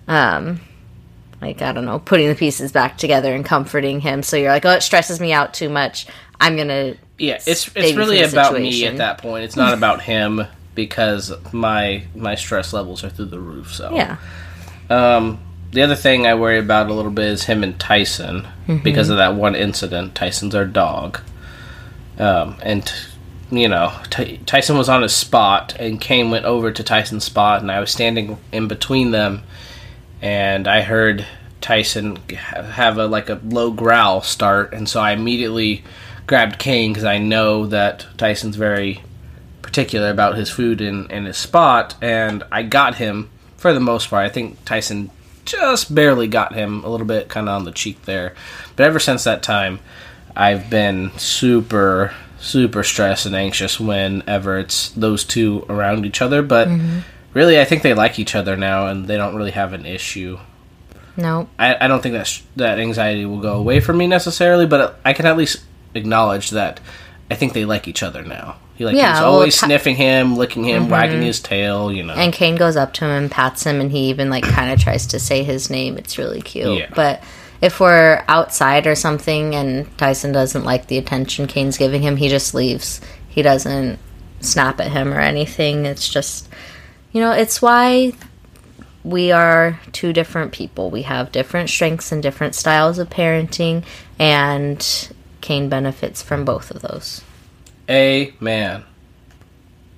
um 0.09 0.59
like 1.41 1.61
I 1.61 1.71
don't 1.71 1.85
know, 1.85 1.99
putting 1.99 2.27
the 2.27 2.35
pieces 2.35 2.71
back 2.71 2.97
together 2.97 3.33
and 3.33 3.45
comforting 3.45 3.99
him. 4.01 4.23
So 4.23 4.37
you're 4.37 4.49
like, 4.51 4.65
"Oh, 4.65 4.71
it 4.71 4.83
stresses 4.83 5.19
me 5.19 5.31
out 5.33 5.53
too 5.53 5.69
much. 5.69 6.07
I'm 6.41 6.55
going 6.55 6.67
to 6.69 6.95
Yeah, 7.17 7.35
it's 7.45 7.69
it's 7.75 7.95
really 7.97 8.21
about 8.21 8.53
me 8.53 8.85
at 8.85 8.97
that 8.97 9.17
point. 9.19 9.43
It's 9.43 9.55
not 9.55 9.73
about 9.73 10.01
him 10.01 10.43
because 10.75 11.31
my 11.51 12.03
my 12.15 12.35
stress 12.35 12.71
levels 12.73 13.03
are 13.03 13.09
through 13.09 13.25
the 13.25 13.39
roof. 13.39 13.73
So 13.73 13.93
Yeah. 13.93 14.17
Um, 14.89 15.39
the 15.71 15.81
other 15.83 15.95
thing 15.95 16.25
I 16.25 16.33
worry 16.35 16.57
about 16.59 16.89
a 16.89 16.93
little 16.93 17.11
bit 17.11 17.25
is 17.27 17.43
him 17.43 17.63
and 17.63 17.79
Tyson 17.79 18.47
Mm-hmm. 18.67 18.83
because 18.83 19.09
of 19.09 19.17
that 19.17 19.35
one 19.35 19.55
incident. 19.55 20.13
Tyson's 20.15 20.53
our 20.55 20.65
dog, 20.65 21.19
um, 22.19 22.55
and 22.61 22.91
you 23.51 23.67
know 23.67 23.91
Ty- 24.09 24.39
Tyson 24.45 24.77
was 24.77 24.89
on 24.89 25.01
his 25.01 25.13
spot, 25.15 25.75
and 25.79 25.99
Kane 25.99 26.29
went 26.31 26.45
over 26.45 26.71
to 26.71 26.83
Tyson's 26.83 27.23
spot, 27.23 27.61
and 27.61 27.71
I 27.71 27.79
was 27.79 27.91
standing 27.91 28.37
in 28.51 28.67
between 28.67 29.11
them, 29.11 29.43
and 30.21 30.67
I 30.67 30.81
heard 30.81 31.25
Tyson 31.61 32.17
have 32.27 32.97
a 32.97 33.05
like 33.05 33.29
a 33.29 33.39
low 33.43 33.71
growl 33.71 34.21
start, 34.21 34.73
and 34.73 34.87
so 34.87 34.99
I 34.99 35.11
immediately 35.11 35.83
grabbed 36.27 36.59
Kane 36.59 36.91
because 36.91 37.05
I 37.05 37.17
know 37.17 37.65
that 37.67 38.05
Tyson's 38.17 38.55
very 38.55 39.01
particular 39.61 40.09
about 40.09 40.35
his 40.35 40.49
food 40.49 40.81
and, 40.81 41.27
his 41.27 41.37
spot, 41.37 41.95
and 42.01 42.43
I 42.51 42.63
got 42.63 42.95
him 42.95 43.29
for 43.57 43.73
the 43.73 43.79
most 43.79 44.09
part. 44.09 44.25
I 44.25 44.29
think 44.29 44.63
Tyson 44.65 45.11
just 45.45 45.93
barely 45.93 46.27
got 46.27 46.53
him 46.53 46.83
a 46.83 46.89
little 46.89 47.07
bit 47.07 47.29
kind 47.29 47.49
of 47.49 47.55
on 47.55 47.65
the 47.65 47.71
cheek 47.71 48.03
there. 48.05 48.35
But 48.75 48.85
ever 48.85 48.99
since 48.99 49.23
that 49.23 49.43
time, 49.43 49.79
I've 50.35 50.69
been 50.69 51.11
super, 51.17 52.13
super 52.39 52.83
stressed 52.83 53.25
and 53.25 53.35
anxious 53.35 53.79
whenever 53.79 54.59
it's 54.59 54.89
those 54.89 55.23
two 55.23 55.65
around 55.67 56.05
each 56.05 56.21
other. 56.21 56.41
But 56.41 56.67
mm-hmm. 56.67 56.99
Really, 57.33 57.59
I 57.59 57.65
think 57.65 57.81
they 57.81 57.93
like 57.93 58.19
each 58.19 58.35
other 58.35 58.55
now 58.55 58.87
and 58.87 59.07
they 59.07 59.17
don't 59.17 59.35
really 59.35 59.51
have 59.51 59.73
an 59.73 59.85
issue. 59.85 60.39
No. 61.17 61.49
I, 61.57 61.85
I 61.85 61.87
don't 61.87 62.01
think 62.01 62.13
that 62.13 62.27
sh- 62.27 62.43
that 62.55 62.79
anxiety 62.79 63.25
will 63.25 63.41
go 63.41 63.57
away 63.57 63.79
from 63.79 63.97
me 63.97 64.07
necessarily, 64.07 64.65
but 64.65 64.99
I 65.03 65.13
can 65.13 65.25
at 65.25 65.37
least 65.37 65.63
acknowledge 65.93 66.51
that 66.51 66.79
I 67.29 67.35
think 67.35 67.53
they 67.53 67.65
like 67.65 67.87
each 67.87 68.03
other 68.03 68.23
now. 68.23 68.57
He 68.75 68.85
like 68.85 68.95
Yeah, 68.95 69.13
he's 69.13 69.21
well, 69.21 69.33
always 69.33 69.59
sniffing 69.59 69.97
him, 69.97 70.37
licking 70.37 70.63
him, 70.63 70.83
mm-hmm. 70.83 70.91
wagging 70.91 71.21
his 71.21 71.41
tail. 71.41 71.91
You 71.91 72.03
know, 72.03 72.13
And 72.13 72.31
Kane 72.31 72.55
goes 72.55 72.77
up 72.77 72.93
to 72.93 73.05
him 73.05 73.11
and 73.11 73.29
pats 73.29 73.65
him, 73.65 73.81
and 73.81 73.91
he 73.91 74.09
even 74.09 74.29
like 74.29 74.45
kind 74.45 74.71
of 74.71 74.79
tries 74.79 75.05
to 75.07 75.19
say 75.19 75.43
his 75.43 75.69
name. 75.69 75.97
It's 75.97 76.17
really 76.17 76.41
cute. 76.41 76.79
Yeah. 76.79 76.89
But 76.95 77.21
if 77.61 77.79
we're 77.79 78.23
outside 78.27 78.87
or 78.87 78.95
something, 78.95 79.53
and 79.53 79.97
Tyson 79.97 80.31
doesn't 80.31 80.63
like 80.63 80.87
the 80.87 80.97
attention 80.97 81.47
Kane's 81.47 81.77
giving 81.77 82.01
him, 82.01 82.15
he 82.15 82.29
just 82.29 82.53
leaves. 82.53 83.01
He 83.27 83.41
doesn't 83.41 83.99
snap 84.39 84.79
at 84.79 84.91
him 84.91 85.13
or 85.13 85.19
anything. 85.19 85.85
It's 85.85 86.07
just, 86.07 86.47
you 87.11 87.21
know, 87.21 87.31
it's 87.31 87.61
why 87.61 88.13
we 89.03 89.31
are 89.31 89.79
two 89.91 90.13
different 90.13 90.51
people. 90.51 90.89
We 90.89 91.03
have 91.03 91.31
different 91.31 91.69
strengths 91.69 92.11
and 92.11 92.21
different 92.21 92.55
styles 92.55 92.99
of 92.99 93.09
parenting, 93.09 93.83
and 94.19 95.09
Kane 95.41 95.69
benefits 95.69 96.21
from 96.21 96.45
both 96.45 96.71
of 96.71 96.81
those. 96.81 97.21
Amen. 97.89 98.83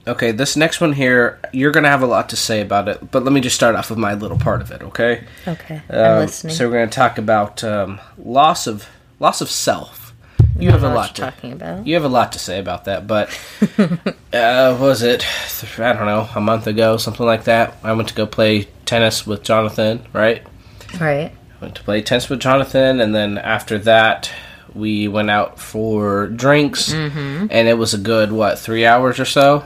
Okay, 0.08 0.32
this 0.32 0.56
next 0.56 0.82
one 0.82 0.94
here, 0.94 1.40
you're 1.52 1.72
gonna 1.72 1.90
have 1.90 2.02
a 2.02 2.08
lot 2.08 2.30
to 2.30 2.36
say 2.36 2.62
about 2.62 2.88
it, 2.88 3.12
but 3.12 3.24
let 3.24 3.34
me 3.34 3.42
just 3.42 3.56
start 3.56 3.76
off 3.76 3.90
with 3.90 4.00
my 4.00 4.14
little 4.16 4.40
part 4.40 4.62
of 4.62 4.72
it. 4.72 4.82
Okay. 4.82 5.24
Okay, 5.48 5.82
Um, 5.90 6.00
I'm 6.06 6.20
listening. 6.20 6.56
So 6.56 6.68
we're 6.68 6.80
gonna 6.80 6.88
talk 6.88 7.18
about 7.18 7.64
um, 7.64 8.00
loss 8.18 8.66
of 8.66 8.88
loss 9.20 9.42
of 9.42 9.50
self. 9.50 10.01
You 10.60 10.70
I 10.70 10.72
have 10.74 10.84
a 10.84 10.90
lot 10.94 11.16
to 11.16 11.22
talking 11.22 11.54
about. 11.54 11.88
You 11.88 11.96
have 11.96 12.04
a 12.04 12.10
lot 12.10 12.34
to 12.34 12.40
say 12.40 12.60
about 12.60 12.86
that, 12.86 13.08
but 13.08 13.30
uh, 14.34 14.78
was 14.80 15.02
it? 15.02 15.26
I 15.80 15.94
don't 15.94 16.06
know, 16.06 16.28
a 16.36 16.42
month 16.42 16.68
ago, 16.68 16.98
something 16.98 17.26
like 17.26 17.46
that. 17.46 17.76
I 17.84 17.94
went 17.94 18.10
to 18.10 18.16
go 18.16 18.26
play 18.28 18.68
tennis 18.86 19.26
with 19.26 19.44
Jonathan. 19.44 20.06
Right, 20.14 20.44
Right. 21.00 21.32
I 21.32 21.64
went 21.66 21.76
to 21.76 21.84
play 21.84 22.02
tennis 22.02 22.30
with 22.30 22.40
Jonathan, 22.42 23.00
and 23.00 23.16
then 23.16 23.38
after 23.38 23.78
that, 23.80 24.32
we 24.74 25.08
went 25.08 25.30
out 25.30 25.60
for 25.60 26.28
drinks, 26.28 26.92
Mm-hmm. 26.94 27.48
and 27.50 27.68
it 27.68 27.78
was 27.78 27.94
a 27.94 27.98
good 27.98 28.32
what 28.32 28.60
three 28.60 28.86
hours 28.86 29.20
or 29.20 29.26
so. 29.26 29.66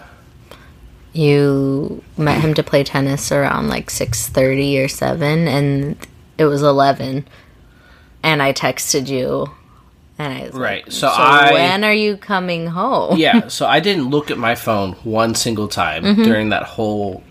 you 1.14 2.04
met 2.18 2.42
him 2.42 2.54
to 2.54 2.64
play 2.64 2.84
tennis 2.84 3.32
around 3.32 3.70
like 3.70 3.88
6.30 3.90 4.84
or 4.84 4.88
7 4.88 5.48
and 5.48 5.96
it 6.38 6.44
was 6.46 6.62
11 6.62 7.26
and 8.22 8.44
i 8.44 8.52
texted 8.52 9.08
you 9.08 9.50
and 10.18 10.34
i 10.34 10.44
was 10.46 10.54
Right, 10.54 10.84
like, 10.86 10.92
so 10.92 11.08
so, 11.08 11.14
I- 11.14 11.52
when 11.54 11.84
are 11.84 11.94
you 11.94 12.18
coming 12.18 12.68
home 12.68 13.18
yeah, 13.18 13.48
so 13.58 13.66
I 13.66 13.80
didn't 13.80 14.10
look 14.10 14.32
at 14.32 14.38
my 14.38 14.56
phone 14.56 14.94
one 15.04 15.36
single 15.36 15.68
time 15.68 16.04
Mm-hmm. 16.04 16.24
during 16.24 16.50
that 16.50 16.64
whole 16.64 17.24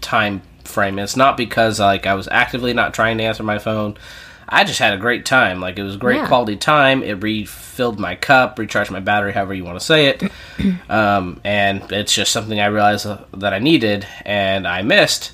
time 0.00 0.42
frame. 0.64 0.98
It's 0.98 1.16
not 1.16 1.36
because 1.36 1.78
like 1.80 2.06
I 2.06 2.14
was 2.14 2.28
actively 2.28 2.72
not 2.74 2.94
trying 2.94 3.18
to 3.18 3.24
answer 3.24 3.42
my 3.42 3.58
phone. 3.58 3.96
I 4.48 4.64
just 4.64 4.78
had 4.78 4.94
a 4.94 4.96
great 4.98 5.24
time. 5.24 5.60
Like 5.60 5.78
it 5.78 5.82
was 5.82 5.96
great 5.96 6.16
Yeah. 6.16 6.26
quality 6.28 6.56
time. 6.56 7.02
It 7.02 7.22
refilled 7.22 7.98
my 7.98 8.16
cup, 8.16 8.58
recharged 8.58 8.90
my 8.90 9.00
battery, 9.00 9.32
however 9.32 9.54
you 9.54 9.64
want 9.64 9.78
to 9.78 9.84
say 9.84 10.06
it. 10.06 10.22
um, 10.90 11.40
and 11.44 11.90
it's 11.92 12.14
just 12.14 12.32
something 12.32 12.60
I 12.60 12.66
realized 12.66 13.06
uh, 13.06 13.18
that 13.38 13.52
I 13.54 13.58
needed 13.58 14.06
and 14.24 14.66
I 14.66 14.82
missed 14.82 15.32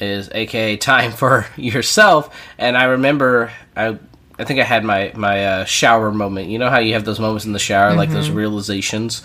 is 0.00 0.28
aka 0.32 0.76
time 0.76 1.12
for 1.22 1.46
yourself. 1.56 2.34
And 2.58 2.76
I 2.76 2.84
remember 2.84 3.52
I 3.76 3.98
I 4.38 4.44
think 4.44 4.60
I 4.60 4.64
had 4.64 4.84
my 4.84 5.12
my 5.14 5.44
uh, 5.44 5.64
shower 5.64 6.12
moment. 6.12 6.48
You 6.48 6.58
know 6.58 6.70
how 6.70 6.78
you 6.78 6.94
have 6.94 7.04
those 7.04 7.18
moments 7.20 7.44
in 7.44 7.52
the 7.52 7.58
shower, 7.58 7.94
like 7.94 8.10
those 8.10 8.30
realizations. 8.30 9.22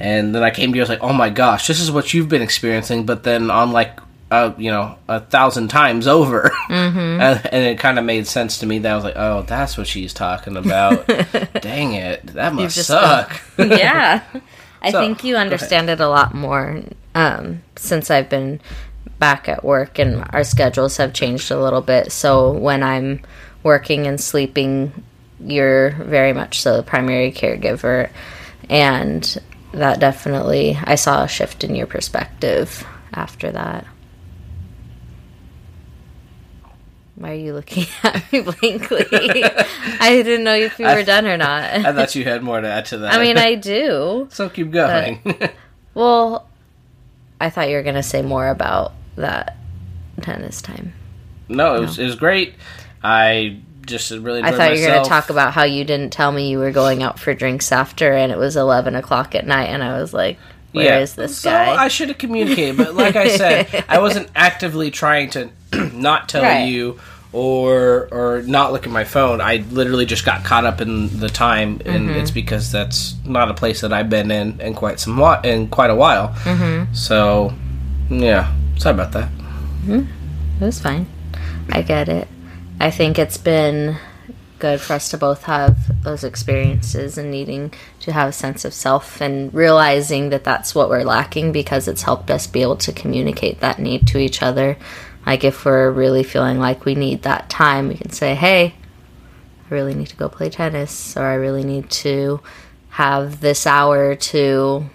And 0.00 0.34
then 0.34 0.42
I 0.42 0.50
came 0.50 0.72
to 0.72 0.76
you, 0.76 0.82
I 0.82 0.84
was 0.84 0.88
like, 0.88 1.02
oh 1.02 1.12
my 1.12 1.30
gosh, 1.30 1.66
this 1.68 1.78
is 1.78 1.90
what 1.90 2.12
you've 2.12 2.28
been 2.28 2.42
experiencing, 2.42 3.06
but 3.06 3.22
then 3.22 3.50
on 3.50 3.70
like, 3.70 4.00
uh, 4.32 4.52
you 4.56 4.70
know, 4.70 4.96
a 5.06 5.20
thousand 5.20 5.68
times 5.68 6.06
over. 6.08 6.50
Mm-hmm. 6.68 6.98
and, 7.20 7.46
and 7.52 7.64
it 7.64 7.78
kind 7.78 7.98
of 7.98 8.04
made 8.04 8.26
sense 8.26 8.58
to 8.60 8.66
me 8.66 8.78
that 8.80 8.90
I 8.90 8.94
was 8.96 9.04
like, 9.04 9.16
oh, 9.16 9.42
that's 9.42 9.78
what 9.78 9.86
she's 9.86 10.12
talking 10.12 10.56
about. 10.56 11.06
Dang 11.60 11.92
it, 11.92 12.26
that 12.28 12.52
must 12.54 12.74
just 12.74 12.88
suck. 12.88 13.40
yeah 13.58 14.24
i 14.80 14.90
So, 14.90 15.00
think 15.00 15.22
you 15.22 15.36
understand 15.36 15.88
it 15.88 16.00
a 16.00 16.08
lot 16.08 16.34
more 16.34 16.82
um, 17.14 17.62
since 17.76 18.10
i've 18.10 18.28
been 18.28 18.60
back 19.18 19.48
at 19.48 19.62
work 19.62 19.98
and 19.98 20.24
our 20.30 20.42
schedules 20.42 20.96
have 20.96 21.12
changed 21.12 21.50
a 21.50 21.60
little 21.62 21.80
bit 21.82 22.10
so 22.10 22.50
when 22.50 22.82
i'm 22.82 23.20
working 23.62 24.06
and 24.06 24.20
sleeping 24.20 24.92
you're 25.40 25.90
very 25.90 26.32
much 26.32 26.60
so 26.60 26.76
the 26.76 26.82
primary 26.82 27.32
caregiver 27.32 28.10
and 28.68 29.38
that 29.72 29.98
definitely 30.00 30.78
i 30.84 30.94
saw 30.94 31.24
a 31.24 31.28
shift 31.28 31.64
in 31.64 31.74
your 31.74 31.86
perspective 31.86 32.86
after 33.12 33.50
that 33.50 33.86
why 37.16 37.32
are 37.32 37.34
you 37.34 37.52
looking 37.52 37.86
at 38.02 38.32
me 38.32 38.40
blankly 38.40 39.06
i 39.10 40.22
didn't 40.22 40.44
know 40.44 40.54
if 40.54 40.78
you 40.78 40.86
were 40.86 41.02
done 41.02 41.26
or 41.26 41.36
not 41.36 41.64
I 41.64 41.92
thought 41.92 42.14
you 42.14 42.24
had 42.24 42.42
more 42.42 42.60
to 42.60 42.68
add 42.68 42.86
to 42.86 42.98
that. 42.98 43.14
I 43.14 43.22
mean, 43.22 43.38
I 43.38 43.54
do. 43.54 44.28
so 44.30 44.48
keep 44.48 44.70
going. 44.70 45.20
Well, 45.94 46.48
I 47.40 47.50
thought 47.50 47.68
you 47.68 47.76
were 47.76 47.82
going 47.82 47.96
to 47.96 48.02
say 48.02 48.22
more 48.22 48.48
about 48.48 48.92
that 49.16 49.56
tennis 50.20 50.62
time. 50.62 50.94
no, 51.48 51.76
it 51.76 51.80
was, 51.80 51.98
it 51.98 52.04
was 52.04 52.14
great. 52.14 52.54
I 53.02 53.58
just 53.86 54.10
really 54.12 54.42
I 54.42 54.52
thought 54.52 54.76
you 54.76 54.80
were 54.82 54.86
going 54.88 55.02
to 55.02 55.08
talk 55.08 55.28
about 55.30 55.52
how 55.52 55.64
you 55.64 55.84
didn't 55.84 56.12
tell 56.12 56.30
me 56.30 56.48
you 56.50 56.58
were 56.58 56.70
going 56.70 57.02
out 57.02 57.18
for 57.18 57.34
drinks 57.34 57.72
after, 57.72 58.12
and 58.12 58.30
it 58.30 58.38
was 58.38 58.56
11 58.56 58.94
o'clock 58.94 59.34
at 59.34 59.46
night, 59.46 59.70
and 59.70 59.82
I 59.82 60.00
was 60.00 60.14
like, 60.14 60.38
"Where 60.72 61.00
is 61.00 61.14
this 61.16 61.36
so 61.38 61.50
guy? 61.50 61.74
I 61.74 61.88
should 61.88 62.08
have 62.08 62.18
communicated, 62.18 62.76
but 62.76 62.94
like 62.94 63.16
I 63.16 63.36
said, 63.36 63.84
I 63.88 63.98
wasn't 63.98 64.28
actively 64.36 64.90
trying 64.90 65.30
to 65.30 65.50
not 65.92 66.28
tell 66.28 66.42
Right. 66.42 66.64
you 66.68 67.00
or 67.32 68.08
or 68.12 68.42
not 68.42 68.72
look 68.72 68.86
at 68.86 68.92
my 68.92 69.04
phone. 69.04 69.40
I 69.40 69.64
literally 69.70 70.04
just 70.06 70.24
got 70.24 70.44
caught 70.44 70.64
up 70.64 70.80
in 70.80 71.18
the 71.18 71.28
time, 71.28 71.80
and 71.84 72.08
Mm-hmm. 72.08 72.20
it's 72.20 72.30
because 72.30 72.70
that's 72.70 73.14
not 73.24 73.50
a 73.50 73.54
place 73.54 73.80
that 73.80 73.92
I've 73.92 74.10
been 74.10 74.30
in 74.30 74.60
in 74.60 74.74
quite 74.74 75.00
some 75.00 75.16
whi- 75.18 75.40
in 75.42 75.66
quite 75.68 75.90
a 75.90 75.96
while. 75.96 76.28
Mm-hmm. 76.44 76.94
So, 76.94 77.52
yeah, 78.10 78.52
sorry 78.76 78.94
about 78.94 79.10
that. 79.12 79.28
It 79.88 80.06
was 80.60 80.78
fine. 80.78 81.06
I 81.70 81.82
get 81.82 82.08
it. 82.08 82.28
I 82.82 82.90
think 82.90 83.16
it's 83.16 83.38
been 83.38 83.96
good 84.58 84.80
for 84.80 84.94
us 84.94 85.08
to 85.10 85.16
both 85.16 85.44
have 85.44 86.02
those 86.02 86.24
experiences 86.24 87.16
and 87.16 87.30
needing 87.30 87.72
to 88.00 88.12
have 88.12 88.30
a 88.30 88.32
sense 88.32 88.64
of 88.64 88.74
self 88.74 89.20
and 89.20 89.54
realizing 89.54 90.30
that 90.30 90.42
that's 90.42 90.74
what 90.74 90.88
we're 90.88 91.04
lacking 91.04 91.52
because 91.52 91.86
it's 91.86 92.02
helped 92.02 92.28
us 92.28 92.48
be 92.48 92.60
able 92.60 92.78
to 92.78 92.92
communicate 92.92 93.60
that 93.60 93.78
need 93.78 94.08
to 94.08 94.18
each 94.18 94.42
other. 94.42 94.76
Like 95.24 95.44
if 95.44 95.64
we're 95.64 95.92
really 95.92 96.24
feeling 96.24 96.58
like 96.58 96.84
we 96.84 96.96
need 96.96 97.22
that 97.22 97.48
time, 97.48 97.86
we 97.86 97.94
can 97.94 98.10
say, 98.10 98.34
"Hey, 98.34 98.74
I 99.70 99.72
really 99.72 99.94
need 99.94 100.08
to 100.08 100.16
go 100.16 100.28
play 100.28 100.50
tennis 100.50 101.16
or 101.16 101.22
I 101.24 101.34
really 101.34 101.62
need 101.62 101.88
to 102.02 102.40
have 102.88 103.40
this 103.40 103.64
hour 103.64 104.16
to 104.16 104.90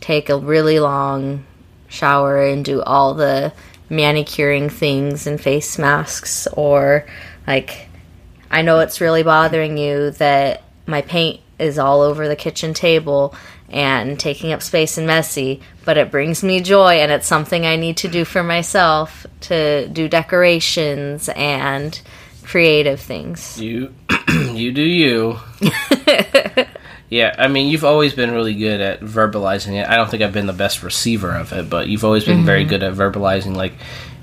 take 0.00 0.30
a 0.30 0.38
really 0.38 0.80
long 0.80 1.44
shower 1.88 2.42
and 2.42 2.64
do 2.64 2.80
all 2.80 3.12
the 3.12 3.52
manicuring 3.92 4.70
things 4.70 5.26
and 5.26 5.38
face 5.38 5.78
masks 5.78 6.48
or 6.54 7.06
like 7.46 7.88
I 8.50 8.62
know 8.62 8.80
it's 8.80 9.00
really 9.00 9.22
bothering 9.22 9.76
you 9.76 10.10
that 10.12 10.62
my 10.86 11.02
paint 11.02 11.40
is 11.58 11.78
all 11.78 12.00
over 12.00 12.26
the 12.26 12.34
kitchen 12.34 12.74
table 12.74 13.34
and 13.68 14.18
taking 14.18 14.52
up 14.52 14.62
space 14.62 14.98
and 14.98 15.06
messy, 15.06 15.60
but 15.84 15.96
it 15.96 16.10
brings 16.10 16.42
me 16.42 16.60
joy 16.60 16.94
and 16.94 17.12
it's 17.12 17.26
something 17.26 17.64
I 17.64 17.76
need 17.76 17.98
to 17.98 18.08
do 18.08 18.24
for 18.24 18.42
myself 18.42 19.26
to 19.42 19.88
do 19.88 20.08
decorations 20.08 21.28
and 21.30 22.00
creative 22.42 23.00
things. 23.00 23.60
You, 23.60 23.94
you 24.52 24.72
do 24.72 24.82
you. 24.82 25.38
yeah, 27.12 27.34
I 27.36 27.48
mean, 27.48 27.68
you've 27.68 27.84
always 27.84 28.14
been 28.14 28.30
really 28.30 28.54
good 28.54 28.80
at 28.80 29.00
verbalizing 29.00 29.74
it. 29.74 29.86
I 29.86 29.96
don't 29.96 30.10
think 30.10 30.22
I've 30.22 30.32
been 30.32 30.46
the 30.46 30.54
best 30.54 30.82
receiver 30.82 31.30
of 31.30 31.52
it, 31.52 31.68
but 31.68 31.86
you've 31.86 32.06
always 32.06 32.24
been 32.24 32.38
mm-hmm. 32.38 32.46
very 32.46 32.64
good 32.64 32.82
at 32.82 32.94
verbalizing, 32.94 33.54
like, 33.54 33.74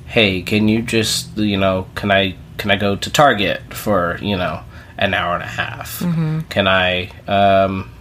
"Hey, 0.07 0.41
can 0.41 0.67
you 0.67 0.81
just, 0.81 1.37
you 1.37 1.55
know, 1.55 1.85
can 1.93 2.09
I, 2.09 2.35
can 2.57 2.71
I 2.71 2.77
go 2.77 2.95
to 2.95 3.09
Target 3.11 3.75
for, 3.75 4.17
you 4.23 4.35
know, 4.35 4.63
an 4.97 5.13
hour 5.13 5.35
and 5.35 5.43
a 5.43 5.47
half? 5.47 5.99
Mm-hmm. 5.99 6.39
Can 6.49 6.67
I, 6.67 7.11
um, 7.27 7.91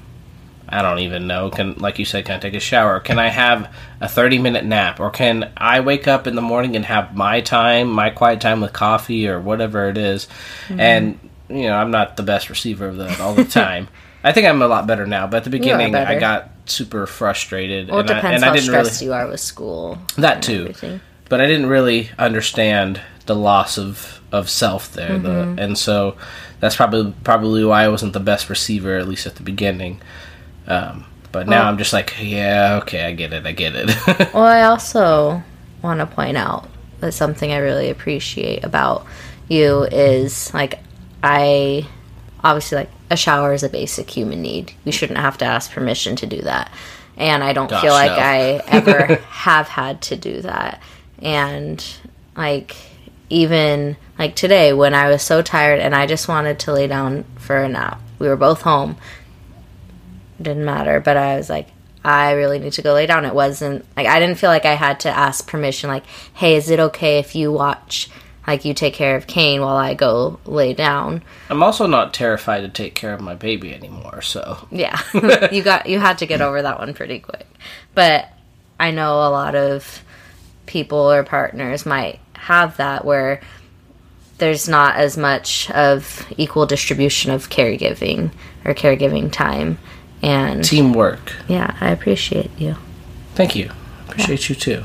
I 0.66 0.80
don't 0.80 1.00
even 1.00 1.26
know. 1.26 1.50
Can 1.50 1.74
like 1.74 1.98
you 1.98 2.06
said, 2.06 2.24
can 2.24 2.36
I 2.36 2.38
take 2.38 2.54
a 2.54 2.60
shower? 2.60 2.98
Can 2.98 3.18
I 3.18 3.28
have 3.28 3.70
a 4.00 4.08
thirty 4.08 4.38
minute 4.38 4.64
nap? 4.64 5.00
Or 5.00 5.10
can 5.10 5.52
I 5.54 5.80
wake 5.80 6.08
up 6.08 6.26
in 6.26 6.34
the 6.34 6.40
morning 6.40 6.76
and 6.76 6.86
have 6.86 7.14
my 7.14 7.42
time, 7.42 7.90
my 7.90 8.08
quiet 8.08 8.40
time 8.40 8.62
with 8.62 8.72
coffee 8.72 9.28
or 9.28 9.38
whatever 9.38 9.90
it 9.90 9.98
is? 9.98 10.28
Mm-hmm. 10.68 10.80
And 10.80 11.30
you 11.50 11.64
know, 11.64 11.76
I'm 11.76 11.90
not 11.90 12.16
the 12.16 12.22
best 12.22 12.48
receiver 12.48 12.88
of 12.88 12.96
that 12.96 13.20
all 13.20 13.34
the 13.34 13.44
time. 13.60 13.88
I 14.24 14.32
think 14.32 14.46
I'm 14.46 14.62
a 14.62 14.68
lot 14.68 14.86
better 14.86 15.06
now, 15.06 15.26
but 15.26 15.38
at 15.38 15.44
the 15.44 15.50
beginning 15.50 15.94
I 15.94 16.18
got 16.18 16.50
super 16.66 17.06
frustrated. 17.06 17.88
Well, 17.88 18.00
it 18.00 18.06
depends 18.06 18.24
I, 18.24 18.34
and 18.34 18.44
how 18.44 18.50
I 18.50 18.54
didn't 18.54 18.66
stressed 18.66 19.00
really, 19.00 19.06
you 19.06 19.12
are 19.14 19.28
with 19.28 19.40
school. 19.40 19.98
That 20.16 20.42
too, 20.42 20.62
everything. 20.62 21.00
but 21.28 21.40
I 21.40 21.46
didn't 21.46 21.66
really 21.66 22.10
understand 22.18 23.00
the 23.26 23.36
loss 23.36 23.78
of 23.78 24.20
of 24.32 24.50
self 24.50 24.92
there, 24.92 25.10
mm-hmm. 25.10 25.56
the, 25.56 25.62
and 25.62 25.78
so 25.78 26.16
that's 26.60 26.76
probably 26.76 27.14
probably 27.24 27.64
why 27.64 27.84
I 27.84 27.88
wasn't 27.88 28.12
the 28.12 28.20
best 28.20 28.50
receiver 28.50 28.96
at 28.96 29.08
least 29.08 29.26
at 29.26 29.36
the 29.36 29.42
beginning. 29.42 30.00
Um, 30.66 31.04
but 31.30 31.46
now 31.46 31.60
well, 31.60 31.68
I'm 31.68 31.78
just 31.78 31.92
like, 31.92 32.14
yeah, 32.20 32.80
okay, 32.82 33.04
I 33.04 33.12
get 33.12 33.32
it, 33.32 33.46
I 33.46 33.52
get 33.52 33.74
it. 33.74 33.88
well, 34.34 34.44
I 34.44 34.62
also 34.62 35.42
want 35.82 36.00
to 36.00 36.06
point 36.06 36.36
out 36.36 36.68
that 37.00 37.12
something 37.12 37.52
I 37.52 37.58
really 37.58 37.90
appreciate 37.90 38.64
about 38.64 39.06
you 39.48 39.84
is 39.84 40.52
like, 40.52 40.80
I 41.22 41.86
obviously 42.42 42.78
like 42.78 42.90
a 43.10 43.16
shower 43.16 43.52
is 43.52 43.62
a 43.62 43.68
basic 43.68 44.08
human 44.10 44.42
need. 44.42 44.72
You 44.84 44.92
shouldn't 44.92 45.18
have 45.18 45.38
to 45.38 45.44
ask 45.44 45.70
permission 45.70 46.16
to 46.16 46.26
do 46.26 46.40
that. 46.42 46.70
And 47.16 47.42
I 47.42 47.52
don't 47.52 47.70
Gosh, 47.70 47.82
feel 47.82 47.92
like 47.92 48.12
no. 48.12 48.16
I 48.16 48.62
ever 48.68 49.16
have 49.16 49.68
had 49.68 50.02
to 50.02 50.16
do 50.16 50.42
that. 50.42 50.80
And 51.20 51.84
like, 52.36 52.76
even 53.30 53.96
like 54.18 54.36
today 54.36 54.72
when 54.72 54.94
I 54.94 55.10
was 55.10 55.22
so 55.22 55.42
tired 55.42 55.80
and 55.80 55.94
I 55.94 56.06
just 56.06 56.28
wanted 56.28 56.60
to 56.60 56.72
lay 56.72 56.86
down 56.86 57.24
for 57.36 57.56
a 57.56 57.68
nap, 57.68 58.00
we 58.18 58.28
were 58.28 58.36
both 58.36 58.62
home 58.62 58.96
didn't 60.40 60.64
matter. 60.64 61.00
But 61.00 61.16
I 61.16 61.36
was 61.36 61.50
like, 61.50 61.68
I 62.04 62.32
really 62.32 62.58
need 62.58 62.72
to 62.74 62.82
go 62.82 62.94
lay 62.94 63.06
down. 63.06 63.24
It 63.24 63.34
wasn't 63.34 63.84
like 63.96 64.06
I 64.06 64.20
didn't 64.20 64.38
feel 64.38 64.50
like 64.50 64.64
I 64.64 64.74
had 64.74 65.00
to 65.00 65.08
ask 65.10 65.46
permission. 65.46 65.90
Like, 65.90 66.06
hey, 66.34 66.56
is 66.56 66.70
it 66.70 66.80
okay 66.80 67.18
if 67.18 67.34
you 67.34 67.52
watch? 67.52 68.08
Like 68.48 68.64
you 68.64 68.72
take 68.72 68.94
care 68.94 69.14
of 69.14 69.26
Kane 69.26 69.60
while 69.60 69.76
I 69.76 69.92
go 69.92 70.40
lay 70.46 70.72
down. 70.72 71.22
I'm 71.50 71.62
also 71.62 71.86
not 71.86 72.14
terrified 72.14 72.62
to 72.62 72.70
take 72.70 72.94
care 72.94 73.12
of 73.12 73.20
my 73.20 73.34
baby 73.34 73.74
anymore. 73.74 74.22
So 74.22 74.66
yeah, 74.70 74.98
you 75.52 75.62
got 75.62 75.86
you 75.86 75.98
had 75.98 76.16
to 76.18 76.26
get 76.26 76.40
over 76.40 76.62
that 76.62 76.78
one 76.78 76.94
pretty 76.94 77.18
quick. 77.18 77.46
But 77.94 78.32
I 78.80 78.90
know 78.90 79.16
a 79.16 79.28
lot 79.28 79.54
of 79.54 80.02
people 80.64 81.12
or 81.12 81.24
partners 81.24 81.84
might 81.84 82.20
have 82.32 82.78
that 82.78 83.04
where 83.04 83.42
there's 84.38 84.66
not 84.66 84.96
as 84.96 85.18
much 85.18 85.70
of 85.72 86.26
equal 86.38 86.64
distribution 86.64 87.30
of 87.30 87.50
caregiving 87.50 88.30
or 88.64 88.72
caregiving 88.72 89.30
time 89.30 89.76
and 90.22 90.64
teamwork. 90.64 91.34
Yeah, 91.48 91.76
I 91.82 91.90
appreciate 91.90 92.50
you. 92.56 92.76
Thank 93.34 93.54
you. 93.54 93.70
Appreciate 94.08 94.48
yeah. 94.48 94.54
you 94.54 94.82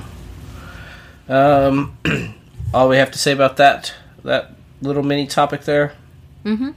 too. 1.29 1.33
Um, 1.33 1.97
all 2.73 2.89
we 2.89 2.97
have 2.97 3.11
to 3.11 3.19
say 3.19 3.31
about 3.31 3.57
that 3.57 3.93
that 4.23 4.51
little 4.81 5.03
mini 5.03 5.27
topic 5.27 5.61
there. 5.61 5.93
Mm-hmm. 6.43 6.71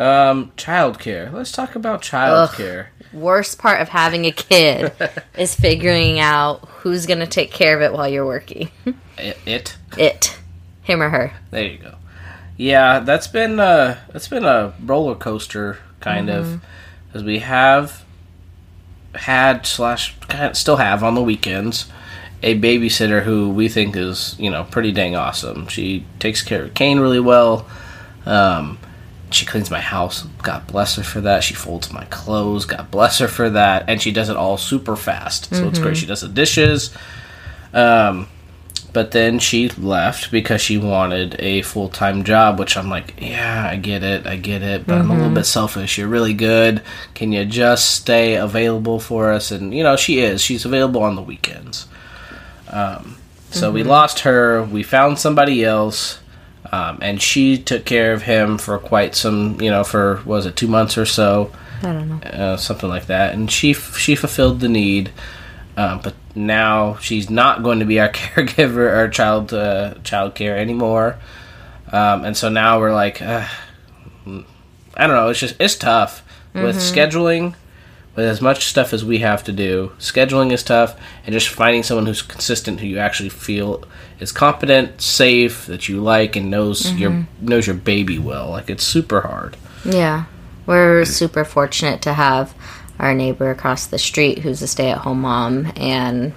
Um, 0.00 0.52
childcare. 0.56 1.32
Let's 1.32 1.52
talk 1.52 1.74
about 1.74 2.02
childcare. 2.02 2.88
Worst 3.12 3.58
part 3.58 3.80
of 3.80 3.88
having 3.88 4.26
a 4.26 4.32
kid 4.32 4.92
is 5.38 5.54
figuring 5.54 6.18
out 6.18 6.68
who's 6.68 7.06
going 7.06 7.20
to 7.20 7.26
take 7.26 7.50
care 7.50 7.74
of 7.74 7.82
it 7.82 7.96
while 7.96 8.08
you're 8.08 8.26
working. 8.26 8.70
it, 9.16 9.38
it. 9.46 9.76
It. 9.96 10.38
Him 10.82 11.02
or 11.02 11.08
her. 11.08 11.32
There 11.50 11.64
you 11.64 11.78
go. 11.78 11.94
Yeah, 12.58 13.00
that's 13.00 13.26
been 13.26 13.60
uh 13.60 13.98
that's 14.12 14.28
been 14.28 14.44
a 14.44 14.74
roller 14.82 15.14
coaster 15.14 15.78
kind 16.00 16.28
mm-hmm. 16.28 16.54
of 16.54 16.62
because 17.06 17.22
we 17.24 17.40
have 17.40 18.04
had 19.14 19.66
slash 19.66 20.14
still 20.52 20.76
have 20.76 21.02
on 21.02 21.14
the 21.14 21.22
weekends 21.22 21.90
a 22.46 22.58
babysitter 22.58 23.24
who 23.24 23.50
we 23.50 23.68
think 23.68 23.96
is 23.96 24.36
you 24.38 24.50
know 24.50 24.64
pretty 24.64 24.92
dang 24.92 25.16
awesome. 25.16 25.66
She 25.66 26.06
takes 26.20 26.42
care 26.42 26.62
of 26.62 26.74
Kane 26.74 27.00
really 27.00 27.20
well. 27.20 27.66
Um, 28.24 28.78
she 29.30 29.44
cleans 29.44 29.70
my 29.70 29.80
house. 29.80 30.22
God 30.42 30.66
bless 30.68 30.94
her 30.96 31.02
for 31.02 31.20
that. 31.22 31.42
She 31.42 31.54
folds 31.54 31.92
my 31.92 32.04
clothes. 32.04 32.64
God 32.64 32.90
bless 32.92 33.18
her 33.18 33.26
for 33.26 33.50
that. 33.50 33.84
And 33.88 34.00
she 34.00 34.12
does 34.12 34.28
it 34.28 34.36
all 34.36 34.56
super 34.56 34.94
fast. 34.94 35.46
So 35.46 35.56
mm-hmm. 35.56 35.68
it's 35.68 35.78
great. 35.80 35.94
Mm-hmm. 35.94 36.00
She 36.00 36.06
does 36.06 36.20
the 36.20 36.28
dishes. 36.28 36.96
Um, 37.74 38.28
but 38.92 39.10
then 39.10 39.40
she 39.40 39.68
left 39.70 40.30
because 40.30 40.60
she 40.60 40.78
wanted 40.78 41.36
a 41.40 41.62
full 41.62 41.88
time 41.88 42.22
job, 42.22 42.60
which 42.60 42.76
I'm 42.76 42.88
like, 42.88 43.14
yeah, 43.20 43.68
I 43.68 43.76
get 43.76 44.04
it, 44.04 44.26
I 44.26 44.36
get 44.36 44.62
it, 44.62 44.86
but 44.86 44.94
mm-hmm. 44.94 45.02
I'm 45.02 45.10
a 45.10 45.14
little 45.14 45.26
mm-hmm. 45.26 45.34
bit 45.34 45.46
selfish. 45.46 45.98
You're 45.98 46.08
really 46.08 46.32
good. 46.32 46.82
Can 47.14 47.32
you 47.32 47.44
just 47.44 47.96
stay 47.96 48.36
available 48.36 49.00
for 49.00 49.32
us? 49.32 49.50
And 49.50 49.74
you 49.74 49.82
know, 49.82 49.96
she 49.96 50.20
is. 50.20 50.40
She's 50.40 50.64
available 50.64 51.02
on 51.02 51.16
the 51.16 51.22
weekends. 51.22 51.88
Um, 52.70 53.16
so 53.50 53.66
mm-hmm. 53.66 53.74
we 53.74 53.82
lost 53.82 54.20
her. 54.20 54.62
We 54.62 54.82
found 54.82 55.18
somebody 55.18 55.64
else. 55.64 56.18
Um, 56.72 56.98
and 57.00 57.22
she 57.22 57.58
took 57.58 57.84
care 57.84 58.12
of 58.12 58.22
him 58.22 58.58
for 58.58 58.78
quite 58.78 59.14
some, 59.14 59.60
you 59.60 59.70
know, 59.70 59.84
for 59.84 60.20
was 60.24 60.46
it 60.46 60.56
two 60.56 60.66
months 60.66 60.98
or 60.98 61.06
so, 61.06 61.52
I 61.80 61.92
don't 61.92 62.08
know, 62.08 62.28
uh, 62.28 62.56
something 62.56 62.88
like 62.88 63.06
that. 63.06 63.34
And 63.34 63.50
she 63.50 63.72
she 63.72 64.16
fulfilled 64.16 64.60
the 64.60 64.68
need. 64.68 65.12
Um, 65.76 66.00
but 66.02 66.14
now 66.34 66.96
she's 66.96 67.28
not 67.28 67.62
going 67.62 67.80
to 67.80 67.84
be 67.84 68.00
our 68.00 68.08
caregiver 68.12 68.96
or 68.96 69.08
child 69.08 69.52
uh, 69.52 69.94
child 70.02 70.34
care 70.34 70.56
anymore. 70.56 71.18
Um, 71.92 72.24
and 72.24 72.36
so 72.36 72.48
now 72.48 72.80
we're 72.80 72.94
like, 72.94 73.22
uh, 73.22 73.46
I 74.26 75.06
don't 75.06 75.16
know. 75.16 75.28
It's 75.28 75.40
just 75.40 75.56
it's 75.60 75.76
tough 75.76 76.24
mm-hmm. 76.52 76.64
with 76.64 76.76
scheduling. 76.76 77.54
With 78.16 78.24
as 78.24 78.40
much 78.40 78.64
stuff 78.64 78.94
as 78.94 79.04
we 79.04 79.18
have 79.18 79.44
to 79.44 79.52
do, 79.52 79.92
scheduling 79.98 80.50
is 80.50 80.62
tough, 80.62 80.98
and 81.24 81.34
just 81.34 81.48
finding 81.48 81.82
someone 81.82 82.06
who's 82.06 82.22
consistent, 82.22 82.80
who 82.80 82.86
you 82.86 82.98
actually 82.98 83.28
feel 83.28 83.84
is 84.18 84.32
competent, 84.32 85.02
safe, 85.02 85.66
that 85.66 85.88
you 85.88 86.00
like, 86.02 86.34
and 86.34 86.50
knows 86.50 86.84
mm-hmm. 86.84 86.98
your 86.98 87.26
knows 87.42 87.66
your 87.66 87.76
baby 87.76 88.18
well. 88.18 88.48
Like 88.50 88.70
it's 88.70 88.84
super 88.84 89.20
hard. 89.20 89.58
Yeah, 89.84 90.24
we're 90.64 91.04
super 91.04 91.44
fortunate 91.44 92.00
to 92.02 92.14
have 92.14 92.54
our 92.98 93.14
neighbor 93.14 93.50
across 93.50 93.86
the 93.86 93.98
street 93.98 94.38
who's 94.38 94.62
a 94.62 94.66
stay 94.66 94.90
at 94.90 94.98
home 94.98 95.20
mom 95.20 95.70
and 95.76 96.32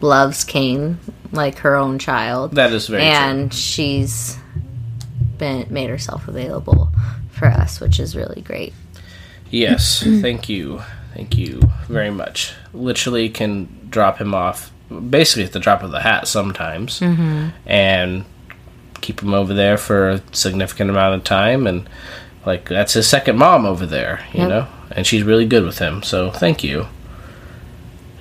loves 0.00 0.44
Kane 0.44 0.98
like 1.32 1.58
her 1.58 1.74
own 1.74 1.98
child. 1.98 2.52
That 2.52 2.72
is 2.72 2.86
very 2.86 3.02
and 3.02 3.50
true. 3.50 3.58
she's 3.58 4.38
been 5.36 5.66
made 5.70 5.90
herself 5.90 6.28
available 6.28 6.90
for 7.30 7.46
us, 7.46 7.80
which 7.80 7.98
is 8.00 8.16
really 8.16 8.42
great. 8.42 8.72
Yes, 9.50 10.02
thank 10.20 10.48
you. 10.48 10.82
Thank 11.18 11.36
you 11.36 11.60
very 11.88 12.10
much. 12.10 12.52
Literally 12.72 13.28
can 13.28 13.88
drop 13.90 14.18
him 14.18 14.34
off 14.34 14.70
basically 15.10 15.42
at 15.42 15.52
the 15.52 15.58
drop 15.58 15.82
of 15.82 15.90
the 15.90 15.98
hat 15.98 16.28
sometimes 16.28 17.00
mm-hmm. 17.00 17.48
and 17.66 18.24
keep 19.00 19.20
him 19.20 19.34
over 19.34 19.52
there 19.52 19.76
for 19.76 20.10
a 20.10 20.22
significant 20.30 20.90
amount 20.90 21.16
of 21.16 21.24
time 21.24 21.66
and 21.66 21.88
like 22.46 22.68
that's 22.68 22.92
his 22.92 23.08
second 23.08 23.36
mom 23.36 23.66
over 23.66 23.84
there, 23.84 24.24
you 24.32 24.42
yep. 24.42 24.48
know? 24.48 24.68
and 24.92 25.08
she's 25.08 25.24
really 25.24 25.44
good 25.44 25.64
with 25.64 25.80
him. 25.80 26.04
So 26.04 26.30
thank 26.30 26.62
you. 26.62 26.86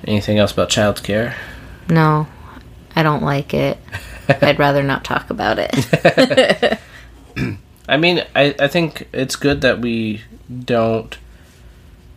Anything 0.03 0.39
else 0.39 0.51
about 0.51 0.69
childcare? 0.69 1.35
No, 1.87 2.25
I 2.95 3.03
don't 3.03 3.21
like 3.21 3.53
it. 3.53 3.77
I'd 4.41 4.57
rather 4.57 4.81
not 4.81 5.03
talk 5.05 5.29
about 5.29 5.59
it. 5.59 6.79
I 7.87 7.97
mean, 7.97 8.25
I, 8.35 8.55
I 8.59 8.67
think 8.67 9.07
it's 9.13 9.35
good 9.35 9.61
that 9.61 9.81
we 9.81 10.23
don't. 10.65 11.15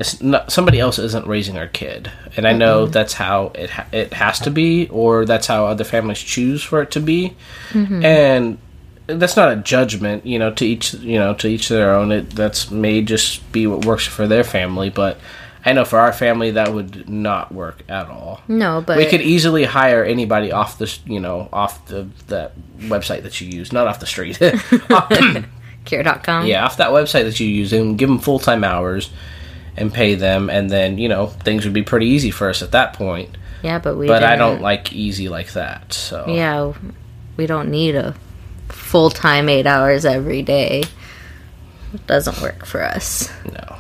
It's 0.00 0.20
not, 0.22 0.50
somebody 0.50 0.80
else 0.80 0.98
isn't 0.98 1.26
raising 1.26 1.58
our 1.58 1.68
kid, 1.68 2.10
and 2.36 2.46
I 2.48 2.52
know 2.52 2.84
mm-hmm. 2.84 2.92
that's 2.92 3.12
how 3.12 3.52
it 3.54 3.70
ha- 3.70 3.86
it 3.92 4.14
has 4.14 4.40
to 4.40 4.50
be, 4.50 4.88
or 4.88 5.26
that's 5.26 5.46
how 5.46 5.66
other 5.66 5.84
families 5.84 6.18
choose 6.18 6.62
for 6.62 6.80
it 6.80 6.90
to 6.92 7.00
be. 7.00 7.36
Mm-hmm. 7.70 8.04
And 8.04 8.58
that's 9.06 9.36
not 9.36 9.52
a 9.52 9.56
judgment, 9.56 10.24
you 10.24 10.38
know. 10.38 10.52
To 10.52 10.64
each, 10.64 10.94
you 10.94 11.18
know, 11.18 11.34
to 11.34 11.48
each 11.48 11.68
their 11.68 11.94
own. 11.94 12.12
It 12.12 12.30
that's 12.30 12.70
may 12.70 13.02
just 13.02 13.52
be 13.52 13.66
what 13.66 13.84
works 13.84 14.06
for 14.06 14.26
their 14.26 14.42
family, 14.42 14.88
but 14.88 15.18
I 15.64 15.72
know 15.72 15.84
for 15.84 15.98
our 15.98 16.12
family 16.12 16.52
that 16.52 16.72
would 16.72 17.08
not 17.08 17.52
work 17.52 17.82
at 17.88 18.08
all. 18.08 18.40
No, 18.48 18.82
but 18.84 18.96
we 18.96 19.06
could 19.06 19.20
easily 19.20 19.64
hire 19.64 20.02
anybody 20.02 20.52
off 20.52 20.78
the, 20.78 20.98
you 21.04 21.20
know, 21.20 21.48
off 21.52 21.86
the 21.86 22.08
that 22.28 22.52
website 22.78 23.22
that 23.24 23.40
you 23.40 23.48
use, 23.48 23.72
not 23.72 23.86
off 23.86 24.00
the 24.00 24.06
street. 24.06 24.38
Care.com. 25.84 26.46
yeah, 26.46 26.64
off 26.64 26.76
that 26.78 26.90
website 26.90 27.24
that 27.24 27.40
you 27.40 27.46
use, 27.48 27.72
and 27.72 27.98
give 27.98 28.08
them 28.08 28.18
full 28.18 28.38
time 28.38 28.64
hours, 28.64 29.10
and 29.80 29.92
pay 29.92 30.14
them, 30.14 30.48
and 30.50 30.70
then 30.70 30.98
you 30.98 31.08
know 31.08 31.26
things 31.26 31.64
would 31.64 31.74
be 31.74 31.82
pretty 31.82 32.06
easy 32.06 32.30
for 32.30 32.48
us 32.48 32.62
at 32.62 32.70
that 32.72 32.92
point. 32.92 33.36
Yeah, 33.62 33.78
but 33.80 33.96
we. 33.96 34.06
But 34.06 34.22
I 34.22 34.30
didn't- 34.30 34.38
don't 34.38 34.62
like 34.62 34.92
easy 34.92 35.28
like 35.28 35.52
that. 35.54 35.92
So 35.92 36.26
Yeah, 36.28 36.72
we 37.36 37.46
don't 37.46 37.70
need 37.70 37.96
a 37.96 38.14
full 38.68 39.10
time 39.10 39.48
eight 39.48 39.66
hours 39.66 40.04
every 40.04 40.42
day. 40.42 40.84
It 41.92 42.06
doesn't 42.06 42.40
work 42.40 42.64
for 42.66 42.82
us. 42.84 43.28
no. 43.52 43.76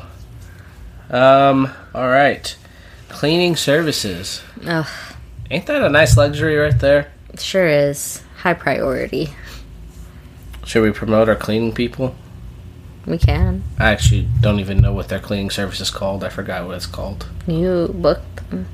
Um. 1.16 1.70
All 1.94 2.08
right. 2.08 2.56
Cleaning 3.08 3.56
services. 3.56 4.42
Ugh, 4.66 4.86
Ain't 5.50 5.66
that 5.66 5.82
a 5.82 5.88
nice 5.88 6.16
luxury 6.16 6.56
right 6.56 6.78
there? 6.78 7.10
it 7.32 7.40
sure 7.40 7.66
is 7.66 8.22
high 8.38 8.54
priority. 8.54 9.30
Should 10.64 10.82
we 10.84 10.92
promote 10.92 11.28
our 11.28 11.34
cleaning 11.36 11.72
people? 11.72 12.14
We 13.06 13.18
can. 13.18 13.62
I 13.78 13.90
actually 13.92 14.28
don't 14.40 14.60
even 14.60 14.80
know 14.80 14.92
what 14.92 15.08
their 15.08 15.18
cleaning 15.20 15.50
service 15.50 15.80
is 15.80 15.90
called. 15.90 16.22
I 16.22 16.28
forgot 16.28 16.66
what 16.66 16.76
it's 16.76 16.86
called. 16.86 17.26
You 17.46 17.88
book 17.94 18.20
them. 18.50 18.66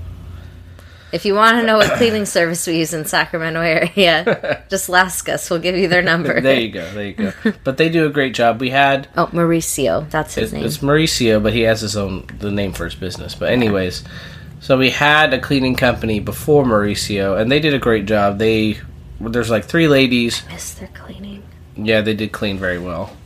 If 1.13 1.25
you 1.25 1.35
want 1.35 1.59
to 1.61 1.63
know 1.67 1.77
what 1.79 1.93
cleaning 1.97 2.27
service 2.27 2.67
we 2.67 2.79
use 2.79 2.93
in 2.93 3.05
Sacramento 3.05 3.61
area, 3.61 4.65
just 4.69 4.91
ask 4.91 5.29
us. 5.29 5.49
We'll 5.49 5.61
give 5.61 5.77
you 5.77 5.87
their 5.89 6.03
number. 6.03 6.41
there 6.41 6.59
you 6.61 6.69
go. 6.71 6.93
There 6.93 7.07
you 7.07 7.13
go. 7.15 7.33
But 7.65 7.77
they 7.79 7.89
do 7.89 8.05
a 8.07 8.11
great 8.11 8.35
job. 8.35 8.61
We 8.61 8.71
had 8.71 9.09
Oh, 9.17 9.29
Mauricio. 9.29 10.11
That's 10.11 10.35
his 10.35 10.45
It's, 10.45 10.53
name. 10.53 10.65
it's 10.65 10.79
Mauricio, 10.79 11.41
but 11.43 11.53
he 11.55 11.61
has 11.63 11.81
his 11.81 11.97
own 11.97 12.27
the 12.41 12.51
name 12.51 12.73
for 12.73 12.85
his 12.85 12.97
business. 12.97 13.35
But 13.37 13.51
anyways, 13.53 14.03
so 14.61 14.77
we 14.77 14.91
had 14.91 15.33
a 15.33 15.39
cleaning 15.39 15.77
company 15.77 16.19
before 16.19 16.65
Mauricio, 16.65 17.41
and 17.41 17.51
they 17.51 17.61
did 17.61 17.73
a 17.73 17.79
great 17.79 18.05
job. 18.07 18.39
They 18.39 18.79
there's 19.21 19.49
like 19.49 19.65
three 19.65 19.87
ladies. 19.89 20.43
Miss 20.51 20.75
their 20.75 20.89
cleaning. 20.89 21.45
Yeah, 21.77 22.01
they 22.01 22.15
did 22.15 22.33
clean 22.33 22.59
very 22.59 22.79
well. 22.81 23.17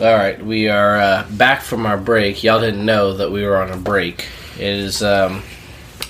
All 0.00 0.14
right, 0.14 0.40
we 0.40 0.68
are 0.68 0.96
uh, 0.96 1.26
back 1.28 1.60
from 1.62 1.84
our 1.84 1.98
break. 1.98 2.44
Y'all 2.44 2.60
didn't 2.60 2.86
know 2.86 3.16
that 3.16 3.32
we 3.32 3.44
were 3.44 3.56
on 3.56 3.70
a 3.70 3.76
break. 3.76 4.28
It 4.54 4.62
is 4.62 5.02
um, 5.02 5.42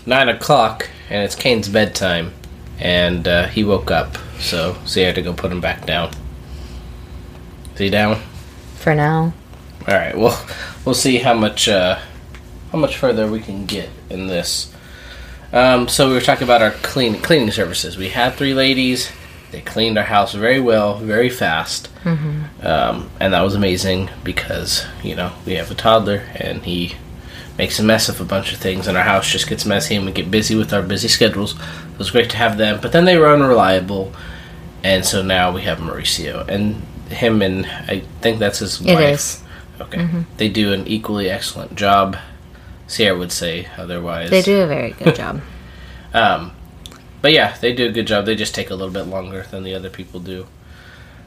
nine 0.05 0.29
o'clock, 0.29 0.91
and 1.09 1.25
it's 1.25 1.35
Kane's 1.35 1.71
bedtime, 1.71 2.35
and 2.79 3.27
uh, 3.27 3.47
he 3.47 3.65
woke 3.65 3.91
up. 3.91 4.19
So, 4.41 4.77
so 4.85 5.03
had 5.03 5.15
to 5.15 5.23
go 5.23 5.33
put 5.33 5.51
him 5.51 5.63
back 5.63 5.87
down. 5.87 6.11
Is 7.73 7.79
he 7.79 7.89
down? 7.89 8.21
For 8.77 8.95
now. 8.95 9.33
All 9.87 9.95
right. 9.95 10.15
Well, 10.15 10.39
we'll 10.85 10.95
see 10.95 11.17
how 11.17 11.33
much 11.33 11.67
uh, 11.67 11.99
how 12.73 12.79
much 12.79 12.99
further 12.99 13.27
we 13.27 13.41
can 13.41 13.65
get 13.65 13.89
in 14.11 14.27
this. 14.27 14.71
Um, 15.51 15.89
so 15.89 16.09
we 16.09 16.15
were 16.15 16.21
talking 16.21 16.45
about 16.45 16.61
our 16.61 16.73
clean 16.73 17.23
cleaning 17.23 17.53
services. 17.53 17.97
We 17.97 18.11
had 18.11 18.35
three 18.35 18.53
ladies. 18.53 19.11
They 19.51 19.61
cleaned 19.63 19.97
our 19.97 20.05
house 20.05 20.35
very 20.35 20.61
well, 20.61 20.99
very 20.99 21.31
fast, 21.31 21.89
um, 22.63 23.11
and 23.21 23.33
that 23.33 23.41
was 23.43 23.55
amazing 23.55 24.11
because 24.23 24.85
you 25.03 25.15
know 25.15 25.33
we 25.47 25.55
have 25.55 25.71
a 25.71 25.75
toddler 25.75 26.23
and 26.37 26.63
he 26.65 26.97
makes 27.57 27.79
a 27.79 27.83
mess 27.83 28.09
of 28.09 28.21
a 28.21 28.25
bunch 28.25 28.53
of 28.53 28.59
things, 28.59 28.87
and 28.87 28.97
our 28.97 29.05
house 29.05 29.31
just 29.31 29.49
gets 29.49 29.65
messy, 29.67 29.97
and 29.97 30.07
we 30.07 30.13
get 30.13 30.31
busy 30.31 30.55
with 30.55 30.73
our 30.73 30.83
busy 30.83 31.09
schedules. 31.09 31.55
It 31.93 31.99
was 31.99 32.11
great 32.11 32.31
to 32.31 32.37
have 32.37 32.57
them, 32.59 32.79
but 32.81 32.93
then 32.93 33.05
they 33.05 33.17
were 33.19 33.29
unreliable, 33.33 34.13
and 34.85 35.05
so 35.05 35.23
now 35.23 35.51
we 35.53 35.63
have 35.63 35.79
Mauricio 35.79 36.47
and 36.47 36.83
him, 37.11 37.41
and 37.43 37.67
I 37.67 38.03
think 38.21 38.39
that's 38.39 38.59
his 38.61 38.81
It 38.83 38.95
wife. 38.95 39.15
is. 39.15 39.43
Okay. 39.81 40.07
They 40.37 40.49
do 40.49 40.73
an 40.73 40.87
equally 40.87 41.31
excellent 41.31 41.75
job. 41.75 42.17
Sierra 42.87 43.17
would 43.19 43.33
say 43.33 43.69
otherwise. 43.77 44.29
They 44.31 44.43
do 44.43 44.61
a 44.61 44.67
very 44.67 44.91
good 44.93 45.15
job. 45.23 45.41
Um, 46.15 46.53
but 47.23 47.33
yeah, 47.33 47.57
they 47.61 47.73
do 47.73 47.87
a 47.89 47.93
good 47.93 48.07
job. 48.07 48.27
They 48.27 48.35
just 48.35 48.55
take 48.55 48.71
a 48.71 48.75
little 48.75 48.93
bit 48.93 49.05
longer 49.07 49.45
than 49.51 49.63
the 49.63 49.75
other 49.75 49.91
people 49.91 50.21
do. 50.21 50.47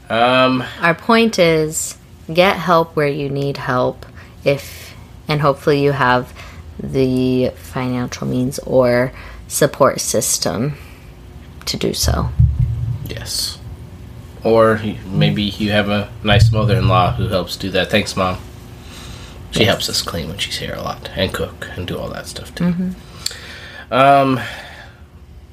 Um, 0.10 0.64
Our 0.82 0.94
point 0.96 1.40
is 1.40 1.98
get 2.34 2.58
help 2.58 2.96
where 2.96 3.08
you 3.08 3.30
need 3.30 3.58
help 3.58 4.06
if 4.44 4.94
and 5.28 5.40
hopefully 5.42 5.82
you 5.84 5.92
have 5.94 6.34
the 6.82 7.50
financial 7.56 8.28
means 8.28 8.60
or 8.60 9.14
support 9.48 10.00
system 10.02 10.76
to 11.66 11.78
do 11.78 11.94
so. 11.94 12.30
yes. 13.06 13.58
Or 14.44 14.82
maybe 15.06 15.44
you 15.44 15.70
have 15.72 15.88
a 15.90 16.10
nice 16.24 16.52
mother-in-law 16.52 17.14
who 17.14 17.28
helps 17.28 17.56
do 17.56 17.70
that. 17.72 17.92
Thanks, 17.92 18.16
mom. 18.18 18.40
She 19.52 19.60
Yes. 19.60 19.68
helps 19.70 19.88
us 19.90 20.02
clean 20.02 20.30
when 20.30 20.40
she's 20.40 20.58
here 20.58 20.74
a 20.74 20.82
lot 20.82 21.10
and 21.16 21.32
cook 21.32 21.70
and 21.76 21.86
do 21.88 21.98
all 22.00 22.10
that 22.10 22.26
stuff 22.26 22.54
too. 22.56 22.74
Um, 23.92 24.40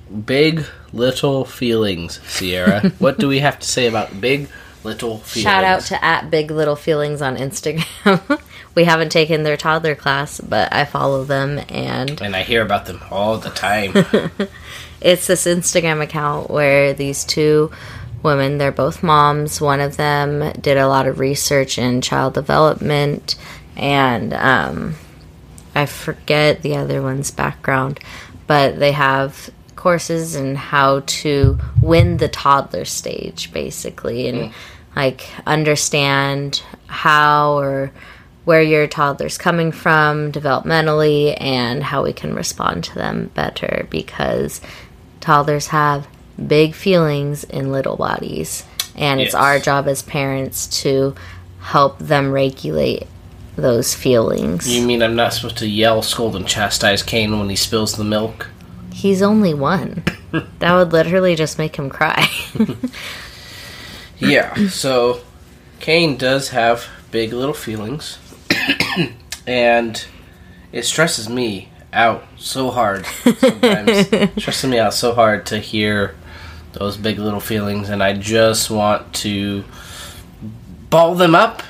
big 0.09 0.65
little 0.93 1.45
feelings, 1.45 2.21
Sierra. 2.27 2.89
what 2.99 3.19
do 3.19 3.29
we 3.29 3.41
have 3.41 3.59
to 3.59 3.67
say 3.67 3.87
about 3.87 4.21
big 4.21 4.49
little 4.85 5.19
feelings? 5.19 5.45
Shout 5.45 5.65
out 5.65 5.83
to 5.83 6.05
at 6.05 6.31
Big 6.31 6.51
Little 6.51 6.77
Feelings 6.77 7.23
on 7.23 7.37
Instagram. 7.37 8.41
we 8.75 8.85
haven't 8.85 9.11
taken 9.11 9.43
their 9.43 9.57
toddler 9.57 9.95
class, 9.95 10.41
but 10.41 10.73
I 10.73 10.85
follow 10.85 11.25
them 11.25 11.61
and 11.69 12.21
and 12.21 12.35
I 12.35 12.43
hear 12.43 12.63
about 12.63 12.87
them 12.87 13.03
all 13.11 13.39
the 13.39 13.51
time. 13.51 13.93
it's 15.01 15.27
this 15.27 15.47
Instagram 15.47 16.03
account 16.03 16.51
where 16.51 16.93
these 16.93 17.25
two 17.25 17.71
women, 18.23 18.59
they're 18.59 18.73
both 18.73 19.03
moms. 19.03 19.61
One 19.61 19.81
of 19.81 19.97
them 19.97 20.53
did 20.61 20.77
a 20.77 20.89
lot 20.89 21.07
of 21.07 21.19
research 21.19 21.79
in 21.79 22.01
child 22.01 22.35
development, 22.35 23.37
and 23.77 24.33
um, 24.35 24.97
I 25.75 25.87
forget 25.87 26.63
the 26.63 26.77
other 26.77 27.01
one's 27.03 27.31
background, 27.31 28.01
but 28.47 28.79
they 28.79 28.93
have 28.93 29.51
courses 29.79 30.35
and 30.35 30.59
how 30.59 31.01
to 31.07 31.59
win 31.81 32.19
the 32.19 32.29
toddler 32.29 32.85
stage, 32.85 33.53
basically, 33.53 34.29
and 34.29 34.51
mm. 34.51 34.53
like 34.95 35.29
understand 35.47 36.63
how 36.89 37.59
or 37.59 37.91
where 38.45 38.63
your 38.63 38.87
toddler's 38.87 39.39
coming 39.39 39.73
from 39.73 40.33
developmentally 40.33 41.37
and 41.41 41.83
how 41.83 42.03
we 42.03 42.13
can 42.13 42.35
respond 42.35 42.83
to 42.83 42.95
them 42.95 43.31
better 43.35 43.87
because 43.91 44.61
toddlers 45.21 45.69
have 45.69 46.09
big 46.47 46.75
feelings 46.75 47.45
in 47.45 47.73
little 47.73 47.97
bodies 47.97 48.65
and 48.95 49.21
it's 49.21 49.35
our 49.35 49.59
job 49.59 49.87
as 49.87 50.03
parents 50.03 50.67
to 50.67 51.15
help 51.61 51.99
them 51.99 52.33
regulate 52.33 53.07
those 53.57 53.95
feelings. 53.95 54.69
You 54.69 54.87
mean 54.87 55.03
I'm 55.03 55.17
not 55.17 55.35
supposed 55.35 55.59
to 55.59 55.69
yell, 55.69 56.03
scold, 56.03 56.35
and 56.35 56.47
chastise 56.47 57.03
Kane 57.03 57.39
when 57.39 57.49
he 57.49 57.57
spills 57.57 57.95
the 57.95 58.05
milk? 58.05 58.49
He's 58.99 59.23
only 59.23 59.55
one 59.55 60.03
that 60.59 60.75
would 60.75 60.93
literally 60.93 61.35
just 61.35 61.59
make 61.59 61.77
him 61.77 61.89
cry 61.89 62.29
Yeah. 64.19 64.55
So, 64.69 65.21
Kane 65.81 66.17
does 66.17 66.49
have 66.51 66.87
big 67.11 67.33
little 67.33 67.55
feelings, 67.55 68.19
and 69.47 70.05
it 70.73 70.85
stresses 70.85 71.29
me 71.29 71.71
out 71.93 72.25
so 72.37 72.71
hard. 72.71 73.07
Sometimes 73.07 74.09
stresses 74.41 74.69
me 74.69 74.79
out 74.79 74.93
so 74.95 75.15
hard 75.15 75.47
to 75.47 75.59
hear 75.59 76.15
those 76.73 76.97
big 76.97 77.19
little 77.19 77.41
feelings, 77.41 77.89
and 77.89 78.03
I 78.03 78.13
just 78.13 78.71
want 78.71 79.15
to 79.23 79.65
ball 80.91 81.15
them 81.15 81.35
up. 81.35 81.63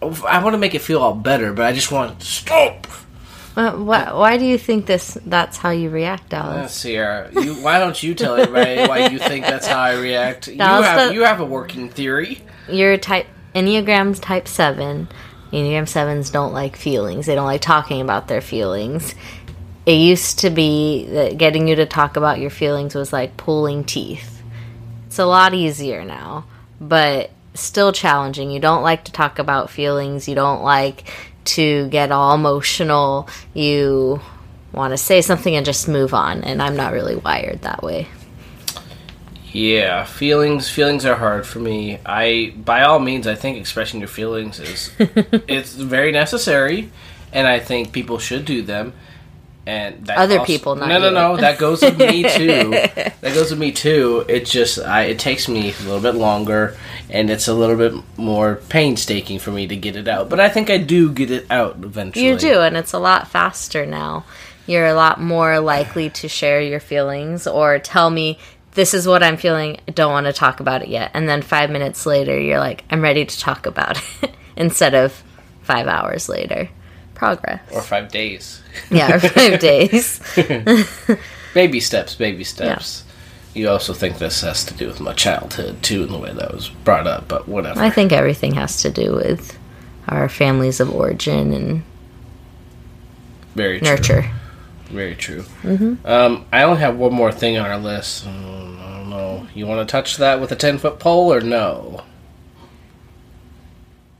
I 0.00 0.42
want 0.42 0.54
to 0.54 0.58
make 0.58 0.74
it 0.76 0.80
feel 0.82 1.02
all 1.02 1.14
better, 1.14 1.52
but 1.52 1.66
I 1.66 1.72
just 1.72 1.90
want 1.90 2.20
to 2.20 2.26
stop. 2.26 2.86
Why, 3.58 4.12
why 4.12 4.38
do 4.38 4.44
you 4.44 4.56
think 4.56 4.86
this 4.86 5.18
that's 5.26 5.56
how 5.56 5.70
you 5.70 5.90
react 5.90 6.32
Uh, 6.32 6.68
Sierra, 6.68 7.28
you, 7.32 7.54
why 7.54 7.80
don't 7.80 8.00
you 8.00 8.14
tell 8.14 8.36
everybody 8.36 8.86
why 8.88 9.08
you 9.08 9.18
think 9.18 9.44
that's 9.46 9.66
how 9.66 9.80
I 9.80 9.94
react? 9.94 10.46
You 10.46 10.58
have 10.58 11.08
the- 11.08 11.14
you 11.14 11.24
have 11.24 11.40
a 11.40 11.44
working 11.44 11.88
theory. 11.88 12.40
You're 12.68 12.96
type 12.98 13.26
Enneagram's 13.56 14.20
type 14.20 14.46
seven. 14.46 15.08
Enneagram 15.52 15.88
sevens 15.88 16.30
don't 16.30 16.52
like 16.52 16.76
feelings. 16.76 17.26
They 17.26 17.34
don't 17.34 17.46
like 17.46 17.62
talking 17.62 18.00
about 18.00 18.28
their 18.28 18.42
feelings. 18.42 19.14
It 19.86 19.94
used 19.94 20.40
to 20.40 20.50
be 20.50 21.06
that 21.06 21.38
getting 21.38 21.66
you 21.66 21.74
to 21.76 21.86
talk 21.86 22.16
about 22.16 22.38
your 22.38 22.50
feelings 22.50 22.94
was 22.94 23.12
like 23.12 23.36
pulling 23.38 23.82
teeth. 23.84 24.42
It's 25.06 25.18
a 25.18 25.24
lot 25.24 25.54
easier 25.54 26.04
now, 26.04 26.44
but 26.80 27.30
still 27.54 27.92
challenging. 27.92 28.50
You 28.52 28.60
don't 28.60 28.82
like 28.82 29.04
to 29.04 29.12
talk 29.12 29.38
about 29.40 29.70
feelings. 29.70 30.28
You 30.28 30.34
don't 30.36 30.62
like 30.62 31.10
to 31.48 31.88
get 31.88 32.12
all 32.12 32.34
emotional. 32.34 33.28
You 33.54 34.20
want 34.72 34.92
to 34.92 34.98
say 34.98 35.22
something 35.22 35.54
and 35.56 35.64
just 35.64 35.88
move 35.88 36.14
on. 36.14 36.44
And 36.44 36.62
I'm 36.62 36.76
not 36.76 36.92
really 36.92 37.16
wired 37.16 37.62
that 37.62 37.82
way. 37.82 38.08
Yeah, 39.52 40.04
feelings 40.04 40.68
feelings 40.68 41.06
are 41.06 41.16
hard 41.16 41.46
for 41.46 41.58
me. 41.58 41.98
I 42.04 42.52
by 42.56 42.82
all 42.82 42.98
means 42.98 43.26
I 43.26 43.34
think 43.34 43.56
expressing 43.56 43.98
your 44.00 44.08
feelings 44.08 44.60
is 44.60 44.92
it's 44.98 45.74
very 45.74 46.12
necessary 46.12 46.90
and 47.32 47.46
I 47.46 47.58
think 47.58 47.92
people 47.92 48.18
should 48.18 48.44
do 48.44 48.62
them. 48.62 48.92
And 49.68 50.06
that 50.06 50.16
Other 50.16 50.38
also- 50.38 50.46
people, 50.46 50.76
not 50.76 50.88
no, 50.88 50.98
no, 50.98 51.10
no. 51.10 51.36
That 51.36 51.58
goes 51.58 51.82
with 51.82 51.98
me 51.98 52.22
too. 52.36 52.70
that 52.70 53.20
goes 53.20 53.50
with 53.50 53.58
me 53.58 53.70
too. 53.70 54.24
It 54.26 54.46
just, 54.46 54.78
I, 54.78 55.02
it 55.04 55.18
takes 55.18 55.46
me 55.46 55.68
a 55.72 55.82
little 55.82 56.00
bit 56.00 56.14
longer, 56.14 56.74
and 57.10 57.28
it's 57.28 57.48
a 57.48 57.52
little 57.54 57.76
bit 57.76 57.92
more 58.16 58.56
painstaking 58.70 59.38
for 59.40 59.50
me 59.50 59.66
to 59.66 59.76
get 59.76 59.94
it 59.94 60.08
out. 60.08 60.30
But 60.30 60.40
I 60.40 60.48
think 60.48 60.70
I 60.70 60.78
do 60.78 61.12
get 61.12 61.30
it 61.30 61.46
out 61.50 61.76
eventually. 61.84 62.24
You 62.26 62.38
do, 62.38 62.60
and 62.60 62.78
it's 62.78 62.94
a 62.94 62.98
lot 62.98 63.28
faster 63.28 63.84
now. 63.84 64.24
You're 64.66 64.86
a 64.86 64.94
lot 64.94 65.20
more 65.20 65.60
likely 65.60 66.08
to 66.10 66.28
share 66.28 66.62
your 66.62 66.80
feelings 66.80 67.46
or 67.46 67.78
tell 67.78 68.08
me, 68.08 68.38
this 68.72 68.94
is 68.94 69.06
what 69.06 69.22
I'm 69.22 69.36
feeling. 69.36 69.80
I 69.86 69.90
don't 69.90 70.12
want 70.12 70.26
to 70.28 70.32
talk 70.32 70.60
about 70.60 70.80
it 70.82 70.88
yet. 70.88 71.10
And 71.12 71.28
then 71.28 71.42
five 71.42 71.68
minutes 71.68 72.06
later, 72.06 72.38
you're 72.40 72.58
like, 72.58 72.84
I'm 72.90 73.02
ready 73.02 73.24
to 73.26 73.38
talk 73.38 73.66
about 73.66 74.00
it 74.22 74.30
instead 74.56 74.94
of 74.94 75.22
five 75.62 75.88
hours 75.88 76.28
later. 76.28 76.70
Progress. 77.18 77.60
Or 77.72 77.82
five 77.82 78.10
days. 78.10 78.62
Yeah, 78.90 79.14
or 79.16 79.20
five 79.20 79.58
days. 79.70 80.20
Baby 81.54 81.80
steps, 81.80 82.14
baby 82.14 82.44
steps. 82.44 83.04
You 83.54 83.68
also 83.70 83.92
think 83.92 84.18
this 84.18 84.42
has 84.42 84.64
to 84.66 84.74
do 84.74 84.86
with 84.86 85.00
my 85.00 85.12
childhood 85.14 85.82
too, 85.82 86.02
and 86.04 86.12
the 86.12 86.18
way 86.18 86.32
that 86.32 86.52
was 86.54 86.68
brought 86.68 87.06
up. 87.06 87.26
But 87.26 87.48
whatever. 87.48 87.80
I 87.80 87.90
think 87.90 88.12
everything 88.12 88.54
has 88.54 88.80
to 88.82 88.90
do 88.90 89.14
with 89.14 89.58
our 90.06 90.28
families 90.28 90.78
of 90.78 90.94
origin 90.94 91.52
and 91.52 91.82
Very 93.56 93.80
true. 93.80 93.88
nurture. 93.88 94.30
Very 94.90 95.14
true. 95.16 95.42
Mm-hmm. 95.62 96.06
Um, 96.06 96.46
I 96.52 96.62
only 96.62 96.80
have 96.80 96.96
one 96.96 97.12
more 97.12 97.32
thing 97.32 97.58
on 97.58 97.66
our 97.66 97.78
list. 97.78 98.24
Mm, 98.26 98.78
I 98.80 98.96
don't 98.98 99.10
know. 99.10 99.46
You 99.54 99.66
want 99.66 99.86
to 99.86 99.90
touch 99.90 100.18
that 100.18 100.40
with 100.40 100.52
a 100.52 100.56
ten 100.56 100.78
foot 100.78 100.98
pole 101.00 101.32
or 101.32 101.40
no? 101.40 102.04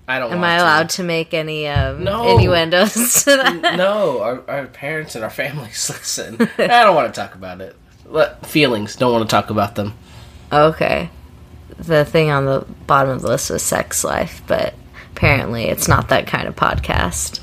I 0.08 0.18
don't. 0.18 0.32
Am 0.32 0.42
I 0.42 0.54
allowed 0.56 0.88
to 0.90 1.02
make 1.02 1.34
any 1.34 1.68
um, 1.68 2.02
No. 2.02 2.26
innuendos 2.36 3.24
to 3.24 3.30
that? 3.36 3.76
No, 3.76 4.20
our, 4.22 4.42
our 4.48 4.66
parents 4.66 5.14
and 5.14 5.22
our 5.22 5.30
families 5.30 5.88
listen. 5.90 6.36
I 6.58 6.66
don't 6.82 6.94
want 6.96 7.14
to 7.14 7.20
talk 7.20 7.34
about 7.34 7.60
it. 7.60 7.76
Let, 8.06 8.44
feelings. 8.46 8.96
Don't 8.96 9.12
want 9.12 9.28
to 9.28 9.30
talk 9.30 9.50
about 9.50 9.74
them. 9.74 9.92
Okay. 10.50 11.10
The 11.76 12.04
thing 12.06 12.30
on 12.30 12.46
the 12.46 12.64
bottom 12.86 13.10
of 13.10 13.20
the 13.22 13.28
list 13.28 13.50
was 13.50 13.62
sex 13.62 14.02
life, 14.02 14.42
but 14.46 14.74
apparently 15.12 15.64
it's 15.64 15.86
not 15.88 16.08
that 16.08 16.26
kind 16.26 16.48
of 16.48 16.56
podcast. 16.56 17.40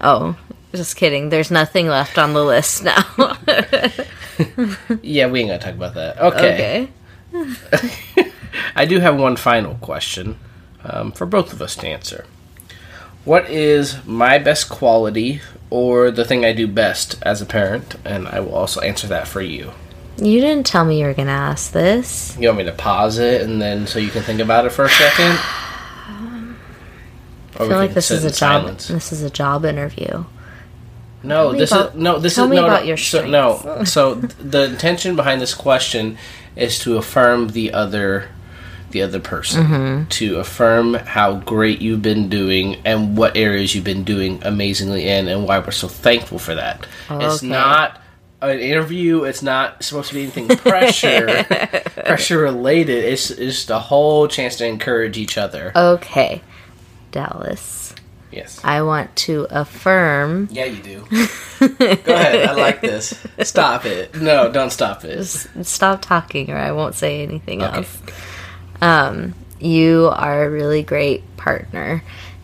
Oh, 0.00 0.36
just 0.74 0.96
kidding. 0.96 1.30
There's 1.30 1.50
nothing 1.50 1.88
left 1.88 2.18
on 2.18 2.34
the 2.34 2.44
list 2.44 2.84
now. 2.84 3.36
Yeah, 5.02 5.26
we 5.28 5.40
ain't 5.40 5.48
gonna 5.50 5.58
talk 5.58 5.74
about 5.74 5.94
that. 5.94 6.18
Okay. 6.18 6.88
okay. 7.34 8.32
I 8.74 8.86
do 8.86 8.98
have 8.98 9.16
one 9.18 9.36
final 9.36 9.74
question 9.76 10.38
um, 10.84 11.12
for 11.12 11.26
both 11.26 11.52
of 11.52 11.60
us 11.62 11.76
to 11.76 11.86
answer. 11.86 12.26
What 13.24 13.48
is 13.48 14.04
my 14.04 14.38
best 14.38 14.68
quality 14.68 15.40
or 15.70 16.10
the 16.10 16.24
thing 16.24 16.44
I 16.44 16.52
do 16.52 16.66
best 16.66 17.16
as 17.22 17.40
a 17.40 17.46
parent? 17.46 17.94
And 18.04 18.26
I 18.26 18.40
will 18.40 18.54
also 18.54 18.80
answer 18.80 19.06
that 19.08 19.28
for 19.28 19.40
you. 19.40 19.72
You 20.18 20.40
didn't 20.40 20.66
tell 20.66 20.84
me 20.84 21.00
you 21.00 21.06
were 21.06 21.14
going 21.14 21.28
to 21.28 21.32
ask 21.32 21.72
this. 21.72 22.36
You 22.38 22.48
want 22.48 22.58
me 22.58 22.64
to 22.64 22.72
pause 22.72 23.18
it 23.18 23.42
and 23.42 23.62
then 23.62 23.86
so 23.86 23.98
you 23.98 24.10
can 24.10 24.22
think 24.22 24.40
about 24.40 24.66
it 24.66 24.70
for 24.70 24.84
a 24.84 24.88
second? 24.90 25.38
I 27.54 27.58
feel 27.58 27.68
like 27.76 27.94
this 27.94 28.10
is 28.10 28.24
a 28.24 28.30
job. 28.32 28.76
This 28.78 29.12
is 29.12 29.22
a 29.22 29.30
job 29.30 29.64
interview. 29.64 30.24
No, 31.22 31.52
this 31.52 31.70
about- 31.70 31.90
is 31.90 31.94
no. 32.00 32.18
This 32.18 32.34
tell 32.34 32.44
is 32.46 32.50
me 32.50 32.56
no, 32.56 32.64
about 32.64 32.86
your 32.86 32.96
so, 32.96 33.26
no. 33.26 33.84
So 33.84 34.14
the 34.16 34.64
intention 34.64 35.14
behind 35.16 35.40
this 35.40 35.54
question 35.54 36.18
is 36.56 36.78
to 36.80 36.96
affirm 36.96 37.48
the 37.48 37.72
other, 37.72 38.28
the 38.92 39.02
other 39.02 39.18
person, 39.20 39.64
Mm-hmm. 39.64 40.08
to 40.10 40.36
affirm 40.36 40.94
how 40.94 41.34
great 41.36 41.80
you've 41.82 42.02
been 42.02 42.28
doing 42.28 42.76
and 42.84 43.16
what 43.16 43.36
areas 43.36 43.74
you've 43.74 43.84
been 43.84 44.04
doing 44.04 44.40
amazingly 44.44 45.08
in, 45.08 45.28
and 45.28 45.46
why 45.46 45.58
we're 45.58 45.70
so 45.72 45.88
thankful 45.88 46.38
for 46.38 46.54
that. 46.54 46.86
It's 47.10 47.42
not 47.42 48.00
an 48.40 48.58
interview. 48.58 49.24
It's 49.24 49.42
not 49.42 49.82
supposed 49.84 50.08
to 50.08 50.14
be 50.14 50.22
anything 50.22 50.48
pressure, 50.56 51.44
pressure 52.04 52.38
related. 52.38 53.04
It's, 53.04 53.30
it's 53.30 53.56
just 53.56 53.70
a 53.70 53.78
whole 53.78 54.28
chance 54.28 54.56
to 54.56 54.66
encourage 54.66 55.16
each 55.18 55.36
other. 55.38 55.72
Okay. 55.76 56.42
Dallas. 57.12 57.94
yes. 58.30 58.60
I 58.64 58.82
want 58.82 59.14
to 59.16 59.46
affirm. 59.50 60.48
Yeah, 60.50 60.64
you 60.64 60.82
do. 60.82 61.04
Go 61.60 62.14
ahead. 62.14 62.48
I 62.48 62.52
like 62.54 62.80
this. 62.80 63.14
Stop 63.42 63.84
it. 63.84 64.14
No, 64.20 64.50
don't 64.50 64.70
stop 64.70 65.04
it. 65.04 65.22
Stop 65.62 66.02
talking 66.02 66.50
or 66.50 66.56
I 66.56 66.72
won't 66.72 66.94
say 66.94 67.22
anything 67.22 67.62
Okay. 67.62 67.76
else. 67.78 67.98
Um, 68.82 69.34
you 69.60 70.10
are 70.12 70.44
a 70.44 70.50
really 70.50 70.82
great 70.82 71.36
partner, 71.38 72.02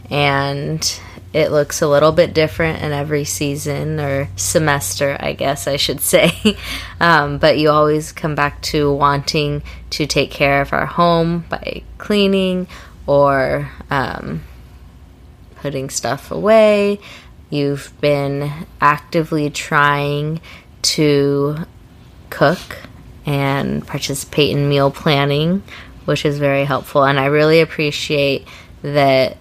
and 0.08 1.00
it 1.34 1.50
looks 1.50 1.82
a 1.82 1.88
little 1.88 2.12
bit 2.12 2.32
different 2.32 2.82
in 2.82 2.92
every 2.92 3.24
season 3.24 4.00
or 4.00 4.28
semester, 4.36 5.16
I 5.20 5.34
guess 5.34 5.66
I 5.66 5.76
should 5.76 6.00
say. 6.00 6.56
Um, 7.00 7.38
but 7.38 7.58
you 7.58 7.70
always 7.70 8.10
come 8.10 8.34
back 8.34 8.60
to 8.62 8.92
wanting 8.92 9.62
to 9.90 10.04
take 10.04 10.32
care 10.32 10.60
of 10.62 10.72
our 10.72 10.84
home 10.84 11.44
by 11.48 11.82
cleaning 11.96 12.66
or 13.06 13.70
um, 13.88 14.42
putting 15.54 15.88
stuff 15.90 16.32
away. 16.32 16.98
You've 17.50 17.92
been 18.00 18.50
actively 18.80 19.48
trying 19.50 20.40
to 20.82 21.58
cook 22.30 22.78
and 23.24 23.86
participate 23.86 24.50
in 24.50 24.68
meal 24.68 24.90
planning, 24.90 25.62
which 26.08 26.24
is 26.24 26.38
very 26.38 26.64
helpful. 26.64 27.04
And 27.04 27.20
I 27.20 27.26
really 27.26 27.60
appreciate 27.60 28.46
that 28.80 29.36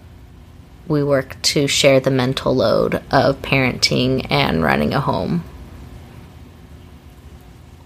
we 0.86 1.02
work 1.02 1.42
to 1.54 1.66
share 1.66 2.02
the 2.02 2.12
mental 2.12 2.54
load 2.54 3.02
of 3.10 3.42
parenting 3.42 4.28
and 4.30 4.62
running 4.62 4.94
a 4.94 5.00
home. 5.00 5.46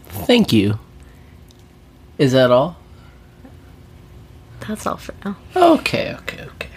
Thank 0.10 0.52
you. 0.52 0.80
Is 2.18 2.32
that 2.32 2.50
all? 2.50 2.78
That's 4.68 4.86
all 4.88 4.98
for 4.98 5.14
now. 5.24 5.38
Okay, 5.56 6.14
okay, 6.22 6.44
okay. 6.44 6.68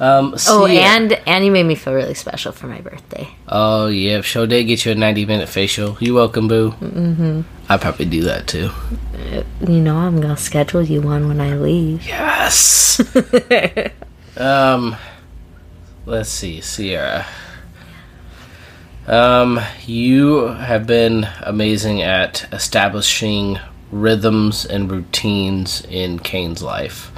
Um, 0.00 0.34
Oh, 0.48 0.66
see- 0.66 0.78
and 0.80 1.12
and 1.26 1.44
you 1.44 1.50
made 1.50 1.64
me 1.64 1.74
feel 1.76 1.94
really 1.94 2.14
special 2.14 2.52
for 2.52 2.66
my 2.66 2.80
birthday. 2.80 3.28
oh 3.48 3.86
yeah, 3.86 4.20
show 4.22 4.44
day 4.46 4.64
get 4.64 4.84
you 4.84 4.92
a 4.92 4.94
ninety 4.94 5.24
minute 5.26 5.48
facial, 5.48 5.96
you 6.00 6.14
welcome, 6.14 6.48
boo. 6.48 6.72
Mm-hmm. 6.80 7.40
I 7.72 7.78
probably 7.78 8.04
do 8.04 8.22
that 8.24 8.46
too. 8.46 8.70
You 9.66 9.80
know, 9.80 9.96
I'm 9.96 10.20
gonna 10.20 10.36
schedule 10.36 10.82
you 10.82 11.00
one 11.00 11.26
when 11.26 11.40
I 11.40 11.54
leave. 11.54 12.06
Yes. 12.06 13.00
um, 14.36 14.94
let's 16.04 16.28
see, 16.28 16.60
Sierra. 16.60 17.24
Um, 19.06 19.58
you 19.86 20.48
have 20.48 20.86
been 20.86 21.26
amazing 21.40 22.02
at 22.02 22.46
establishing 22.52 23.58
rhythms 23.90 24.66
and 24.66 24.90
routines 24.90 25.82
in 25.86 26.18
Kane's 26.18 26.62
life. 26.62 27.10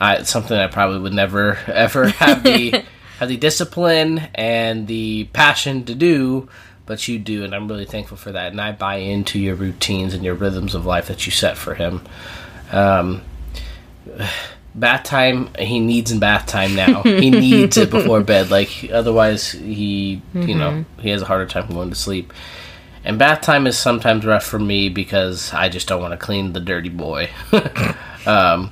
I, 0.00 0.16
it's 0.16 0.30
something 0.30 0.56
I 0.56 0.68
probably 0.68 1.00
would 1.00 1.14
never 1.14 1.58
ever 1.66 2.10
have 2.10 2.44
the 2.44 2.84
have 3.18 3.28
the 3.28 3.36
discipline 3.36 4.28
and 4.36 4.86
the 4.86 5.24
passion 5.32 5.84
to 5.86 5.96
do, 5.96 6.48
but 6.90 7.06
you 7.06 7.20
do, 7.20 7.44
and 7.44 7.54
I'm 7.54 7.68
really 7.68 7.84
thankful 7.84 8.16
for 8.16 8.32
that. 8.32 8.50
And 8.50 8.60
I 8.60 8.72
buy 8.72 8.96
into 8.96 9.38
your 9.38 9.54
routines 9.54 10.12
and 10.12 10.24
your 10.24 10.34
rhythms 10.34 10.74
of 10.74 10.86
life 10.86 11.06
that 11.06 11.24
you 11.24 11.30
set 11.30 11.56
for 11.56 11.76
him. 11.76 12.02
Um, 12.72 13.22
bath 14.74 15.04
time 15.04 15.50
he 15.56 15.78
needs 15.78 16.10
in 16.10 16.18
bath 16.18 16.46
time 16.46 16.74
now. 16.74 17.04
He 17.04 17.30
needs 17.46 17.76
it 17.76 17.92
before 17.92 18.22
bed. 18.22 18.50
Like 18.50 18.90
otherwise 18.92 19.52
he 19.52 20.20
you 20.34 20.56
know 20.56 20.84
he 20.98 21.10
has 21.10 21.22
a 21.22 21.26
harder 21.26 21.46
time 21.46 21.68
going 21.68 21.90
to 21.90 21.94
sleep. 21.94 22.32
And 23.04 23.20
bath 23.20 23.40
time 23.40 23.68
is 23.68 23.78
sometimes 23.78 24.26
rough 24.26 24.44
for 24.44 24.58
me 24.58 24.88
because 24.88 25.54
i 25.54 25.68
just 25.68 25.86
don't 25.86 26.02
want 26.02 26.10
to 26.10 26.18
clean 26.18 26.54
the 26.54 26.60
dirty 26.60 26.90
boy. 26.90 27.30
Um, 28.26 28.70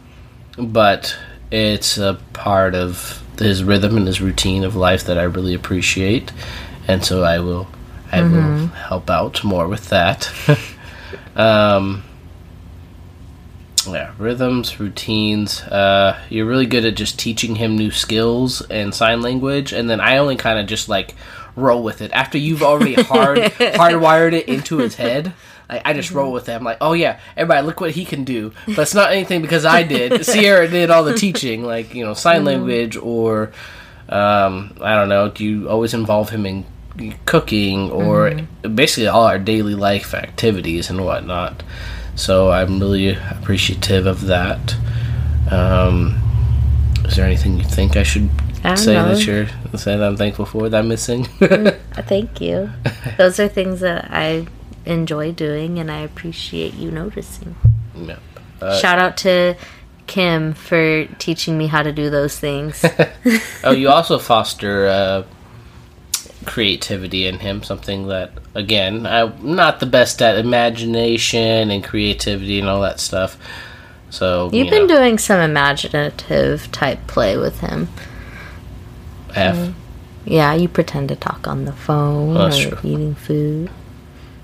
but 0.59 1.17
it's 1.51 1.97
a 1.97 2.19
part 2.35 2.75
of 2.75 3.23
his 3.39 3.65
rhythm 3.65 3.97
and 3.97 4.07
his 4.07 4.21
routine 4.21 4.63
of 4.63 4.77
life 4.77 5.05
that 5.05 5.17
i 5.17 5.23
really 5.23 5.55
appreciate. 5.55 6.33
And 6.87 7.03
so 7.03 7.23
i 7.23 7.39
will 7.39 7.67
i 8.13 8.23
will 8.23 8.67
help 8.69 9.11
out 9.11 9.43
more 9.45 9.69
with 9.69 9.89
that 9.91 10.33
um, 11.37 12.03
yeah, 13.87 14.13
rhythms, 14.19 14.79
routines. 14.81 15.63
Uh, 15.63 16.19
you're 16.29 16.47
really 16.47 16.67
good 16.67 16.85
at 16.85 16.97
just 16.97 17.19
teaching 17.19 17.55
him 17.55 17.77
new 17.77 17.91
skills 17.91 18.61
and 18.63 18.95
sign 18.95 19.23
language, 19.23 19.73
and 19.73 19.89
then 19.89 20.01
I 20.01 20.19
only 20.19 20.37
kind 20.37 20.59
of 20.59 20.67
just 20.67 20.89
like 20.89 21.15
roll 21.57 21.83
with 21.83 22.03
it 22.03 22.13
after 22.13 22.39
you've 22.39 22.63
already 22.63 22.95
hard 22.95 23.39
hardwired 23.39 24.33
it 24.33 24.49
into 24.49 24.79
his 24.79 24.95
head. 24.95 25.33
Like, 25.69 25.83
I 25.85 25.93
just 25.93 26.11
roll 26.13 26.33
with 26.33 26.49
it. 26.49 26.53
I'm 26.53 26.65
like, 26.65 26.79
oh 26.81 26.95
yeah, 26.95 27.21
everybody, 27.37 27.67
look 27.67 27.81
what 27.81 27.91
he 27.91 28.05
can 28.05 28.25
do. 28.25 28.53
But 28.67 28.79
it's 28.79 28.95
not 28.95 29.13
anything 29.13 29.43
because 29.43 29.65
I 29.65 29.83
did. 29.83 30.25
Sierra 30.27 30.69
did 30.69 30.91
all 30.91 31.05
the 31.05 31.15
teaching, 31.15 31.63
like 31.63 31.95
you 31.95 32.05
know, 32.05 32.15
sign 32.15 32.45
language 32.45 32.97
or 32.97 33.53
um, 34.09 34.77
I 34.81 34.95
don't 34.95 35.09
know. 35.09 35.29
Do 35.29 35.45
you 35.45 35.69
always 35.69 35.95
involve 35.95 36.31
him 36.31 36.47
in 36.47 36.65
cooking 37.27 37.91
or 37.91 38.33
basically 38.75 39.07
all 39.07 39.25
our 39.25 39.39
daily 39.39 39.75
life 39.75 40.15
activities 40.15 40.91
and 40.91 41.05
whatnot? 41.05 41.63
So 42.15 42.51
I'm 42.51 42.81
really 42.81 43.11
appreciative 43.11 44.07
of 44.07 44.27
that. 44.27 44.77
Um, 45.51 46.21
is 47.05 47.17
there 47.17 47.25
anything 47.25 47.59
you 47.59 47.65
think 47.65 47.97
I 47.97 48.03
should 48.03 48.29
I 48.65 48.75
say 48.75 48.95
know. 48.95 49.15
that 49.15 49.25
you're 49.25 49.47
say 49.77 49.97
that 49.97 50.03
I'm 50.03 50.17
thankful 50.17 50.45
for 50.45 50.69
that 50.69 50.79
I'm 50.79 50.89
missing. 50.89 51.25
Thank 51.95 52.41
you. 52.41 52.71
Those 53.17 53.39
are 53.39 53.49
things 53.49 53.81
that 53.81 54.09
I 54.11 54.47
enjoy 54.85 55.33
doing, 55.33 55.79
and 55.79 55.91
I 55.91 56.01
appreciate 56.01 56.75
you 56.75 56.91
noticing. 56.91 57.55
yeah. 57.95 58.19
Shout 58.81 58.99
out 58.99 59.17
to 59.19 59.57
Kim 60.09 60.55
for 60.55 61.07
teaching 61.19 61.57
me 61.57 61.69
how 61.69 61.83
to 61.83 61.93
do 61.93 62.11
those 62.11 62.39
things. 62.39 62.85
Oh, 63.65 63.73
you 63.73 63.89
also 63.89 64.19
foster 64.19 64.87
uh, 64.87 65.25
creativity 66.49 67.27
in 67.27 67.39
him, 67.39 67.63
something 67.63 68.09
that, 68.09 68.33
again, 68.55 69.07
I'm 69.07 69.55
not 69.55 69.81
the 69.81 69.87
best 69.87 70.21
at 70.23 70.37
imagination 70.37 71.71
and 71.71 71.85
creativity 71.85 72.59
and 72.59 72.69
all 72.69 72.81
that 72.83 72.99
stuff. 72.99 73.37
So 74.11 74.47
You've 74.47 74.67
you 74.67 74.71
been 74.71 74.87
know, 74.87 74.97
doing 74.97 75.19
some 75.19 75.41
imaginative 75.41 76.73
type 76.73 77.07
play 77.07 77.37
with 77.37 77.61
him. 77.61 77.89
have. 79.35 79.75
Yeah, 80.25 80.55
you 80.55 80.69
pretend 80.69 81.09
to 81.11 81.17
talk 81.17 81.47
on 81.47 81.65
the 81.65 81.73
phone 81.73 82.35
that's 82.35 82.65
or 82.65 82.77
true. 82.77 82.91
eating 82.91 83.15
food. 83.15 83.71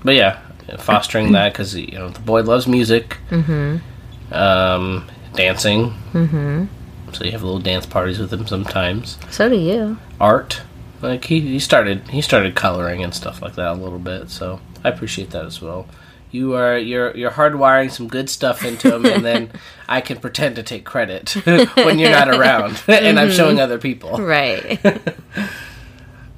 But 0.03 0.15
yeah, 0.15 0.39
fostering 0.79 1.31
that 1.33 1.53
because 1.53 1.75
you 1.75 1.91
know 1.97 2.09
the 2.09 2.19
boy 2.21 2.41
loves 2.43 2.67
music, 2.67 3.17
mm-hmm. 3.29 4.33
um, 4.33 5.09
dancing. 5.33 5.93
Mm-hmm. 6.13 6.65
So 7.13 7.23
you 7.23 7.31
have 7.31 7.43
little 7.43 7.59
dance 7.59 7.85
parties 7.85 8.19
with 8.19 8.31
him 8.33 8.47
sometimes. 8.47 9.17
So 9.29 9.47
do 9.49 9.55
you. 9.55 9.97
Art, 10.19 10.61
like 11.01 11.25
he, 11.25 11.41
he 11.41 11.59
started 11.59 12.07
he 12.09 12.21
started 12.21 12.55
coloring 12.55 13.03
and 13.03 13.13
stuff 13.13 13.41
like 13.41 13.55
that 13.55 13.71
a 13.71 13.73
little 13.73 13.99
bit. 13.99 14.29
So 14.29 14.59
I 14.83 14.89
appreciate 14.89 15.31
that 15.31 15.45
as 15.45 15.61
well. 15.61 15.87
You 16.31 16.53
are 16.55 16.77
you're 16.77 17.15
you're 17.15 17.31
hardwiring 17.31 17.91
some 17.91 18.07
good 18.07 18.29
stuff 18.29 18.63
into 18.65 18.93
him, 18.93 19.05
and 19.05 19.23
then 19.23 19.51
I 19.87 20.01
can 20.01 20.19
pretend 20.19 20.55
to 20.57 20.63
take 20.63 20.85
credit 20.85 21.31
when 21.75 21.99
you're 21.99 22.11
not 22.11 22.29
around, 22.29 22.81
and 22.87 23.19
I'm 23.19 23.31
showing 23.31 23.55
mm-hmm. 23.55 23.63
other 23.63 23.77
people. 23.77 24.17
Right. 24.17 24.79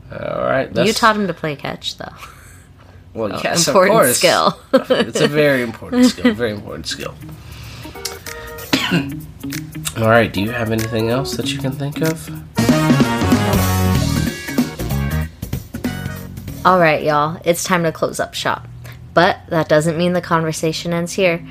All 0.09 0.41
right, 0.41 0.73
you 0.73 0.93
taught 0.93 1.17
him 1.17 1.27
to 1.27 1.33
play 1.33 1.55
catch, 1.57 1.97
though. 1.97 2.13
well, 3.13 3.41
yes, 3.43 3.67
Important 3.67 3.95
of 3.95 4.01
course. 4.01 4.17
skill. 4.17 4.59
it's 4.73 5.19
a 5.19 5.27
very 5.27 5.61
important 5.61 6.05
skill. 6.05 6.33
Very 6.33 6.51
important 6.51 6.87
skill. 6.87 7.13
All 9.97 10.09
right. 10.09 10.31
Do 10.31 10.41
you 10.41 10.51
have 10.51 10.71
anything 10.71 11.09
else 11.09 11.35
that 11.35 11.51
you 11.51 11.59
can 11.59 11.73
think 11.73 12.01
of? 12.01 13.06
All 16.65 16.79
right, 16.79 17.03
y'all. 17.03 17.39
It's 17.45 17.63
time 17.63 17.83
to 17.83 17.91
close 17.91 18.19
up 18.19 18.33
shop. 18.33 18.67
But 19.13 19.39
that 19.49 19.69
doesn't 19.69 19.97
mean 19.97 20.13
the 20.13 20.21
conversation 20.21 20.91
ends 20.91 21.13
here. 21.13 21.45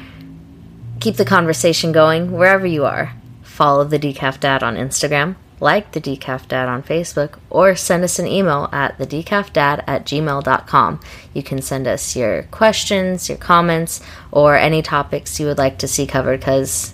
Keep 1.00 1.16
the 1.16 1.24
conversation 1.24 1.92
going 1.92 2.32
wherever 2.32 2.66
you 2.66 2.84
are. 2.84 3.14
Follow 3.42 3.84
the 3.84 3.98
Decaf 3.98 4.40
Dad 4.40 4.62
on 4.62 4.76
Instagram, 4.76 5.36
like 5.58 5.92
the 5.92 6.00
Decaf 6.00 6.48
Dad 6.48 6.68
on 6.68 6.82
Facebook, 6.82 7.38
or 7.48 7.74
send 7.74 8.04
us 8.04 8.18
an 8.18 8.26
email 8.26 8.68
at 8.72 8.98
thedecafdad 8.98 9.84
at 9.86 10.04
gmail.com. 10.04 11.00
You 11.32 11.42
can 11.42 11.62
send 11.62 11.86
us 11.86 12.14
your 12.14 12.42
questions, 12.44 13.28
your 13.28 13.38
comments, 13.38 14.02
or 14.30 14.56
any 14.56 14.82
topics 14.82 15.40
you 15.40 15.46
would 15.46 15.58
like 15.58 15.78
to 15.78 15.88
see 15.88 16.06
covered 16.06 16.40
because 16.40 16.92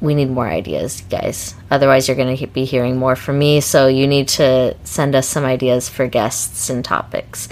we 0.00 0.14
need 0.14 0.30
more 0.30 0.46
ideas, 0.48 1.02
guys. 1.10 1.54
Otherwise, 1.70 2.06
you're 2.08 2.16
going 2.16 2.36
to 2.36 2.46
be 2.46 2.64
hearing 2.64 2.96
more 2.96 3.16
from 3.16 3.38
me. 3.38 3.60
So 3.60 3.86
you 3.88 4.06
need 4.06 4.28
to 4.28 4.76
send 4.84 5.14
us 5.14 5.26
some 5.28 5.44
ideas 5.44 5.88
for 5.88 6.06
guests 6.06 6.70
and 6.70 6.84
topics. 6.84 7.48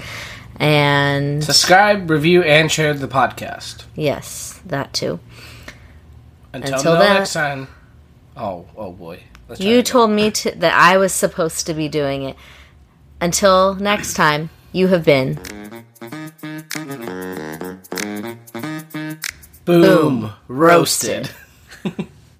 And 0.59 1.43
Subscribe, 1.43 2.09
review, 2.09 2.41
and 2.43 2.71
share 2.71 2.93
the 2.93 3.07
podcast. 3.07 3.83
yes, 3.95 4.59
that 4.65 4.93
too. 4.93 5.19
Until, 6.53 6.73
Until 6.75 6.93
no 6.93 6.99
then- 6.99 7.13
next 7.15 7.33
time. 7.33 7.67
Oh, 8.35 8.65
oh 8.75 8.91
boy. 8.91 9.19
Let's 9.49 9.61
You 9.61 9.81
told 9.83 10.11
me 10.11 10.31
to, 10.31 10.51
that 10.57 10.73
I 10.73 10.97
was 10.97 11.13
supposed 11.13 11.65
to 11.67 11.73
be 11.73 11.87
doing 11.87 12.23
it. 12.23 12.35
Until 13.21 13.75
next 13.75 14.13
time, 14.15 14.49
you 14.71 14.87
have 14.87 15.03
been 15.05 15.39
Boom. 19.65 20.31
Roasted. 20.47 21.29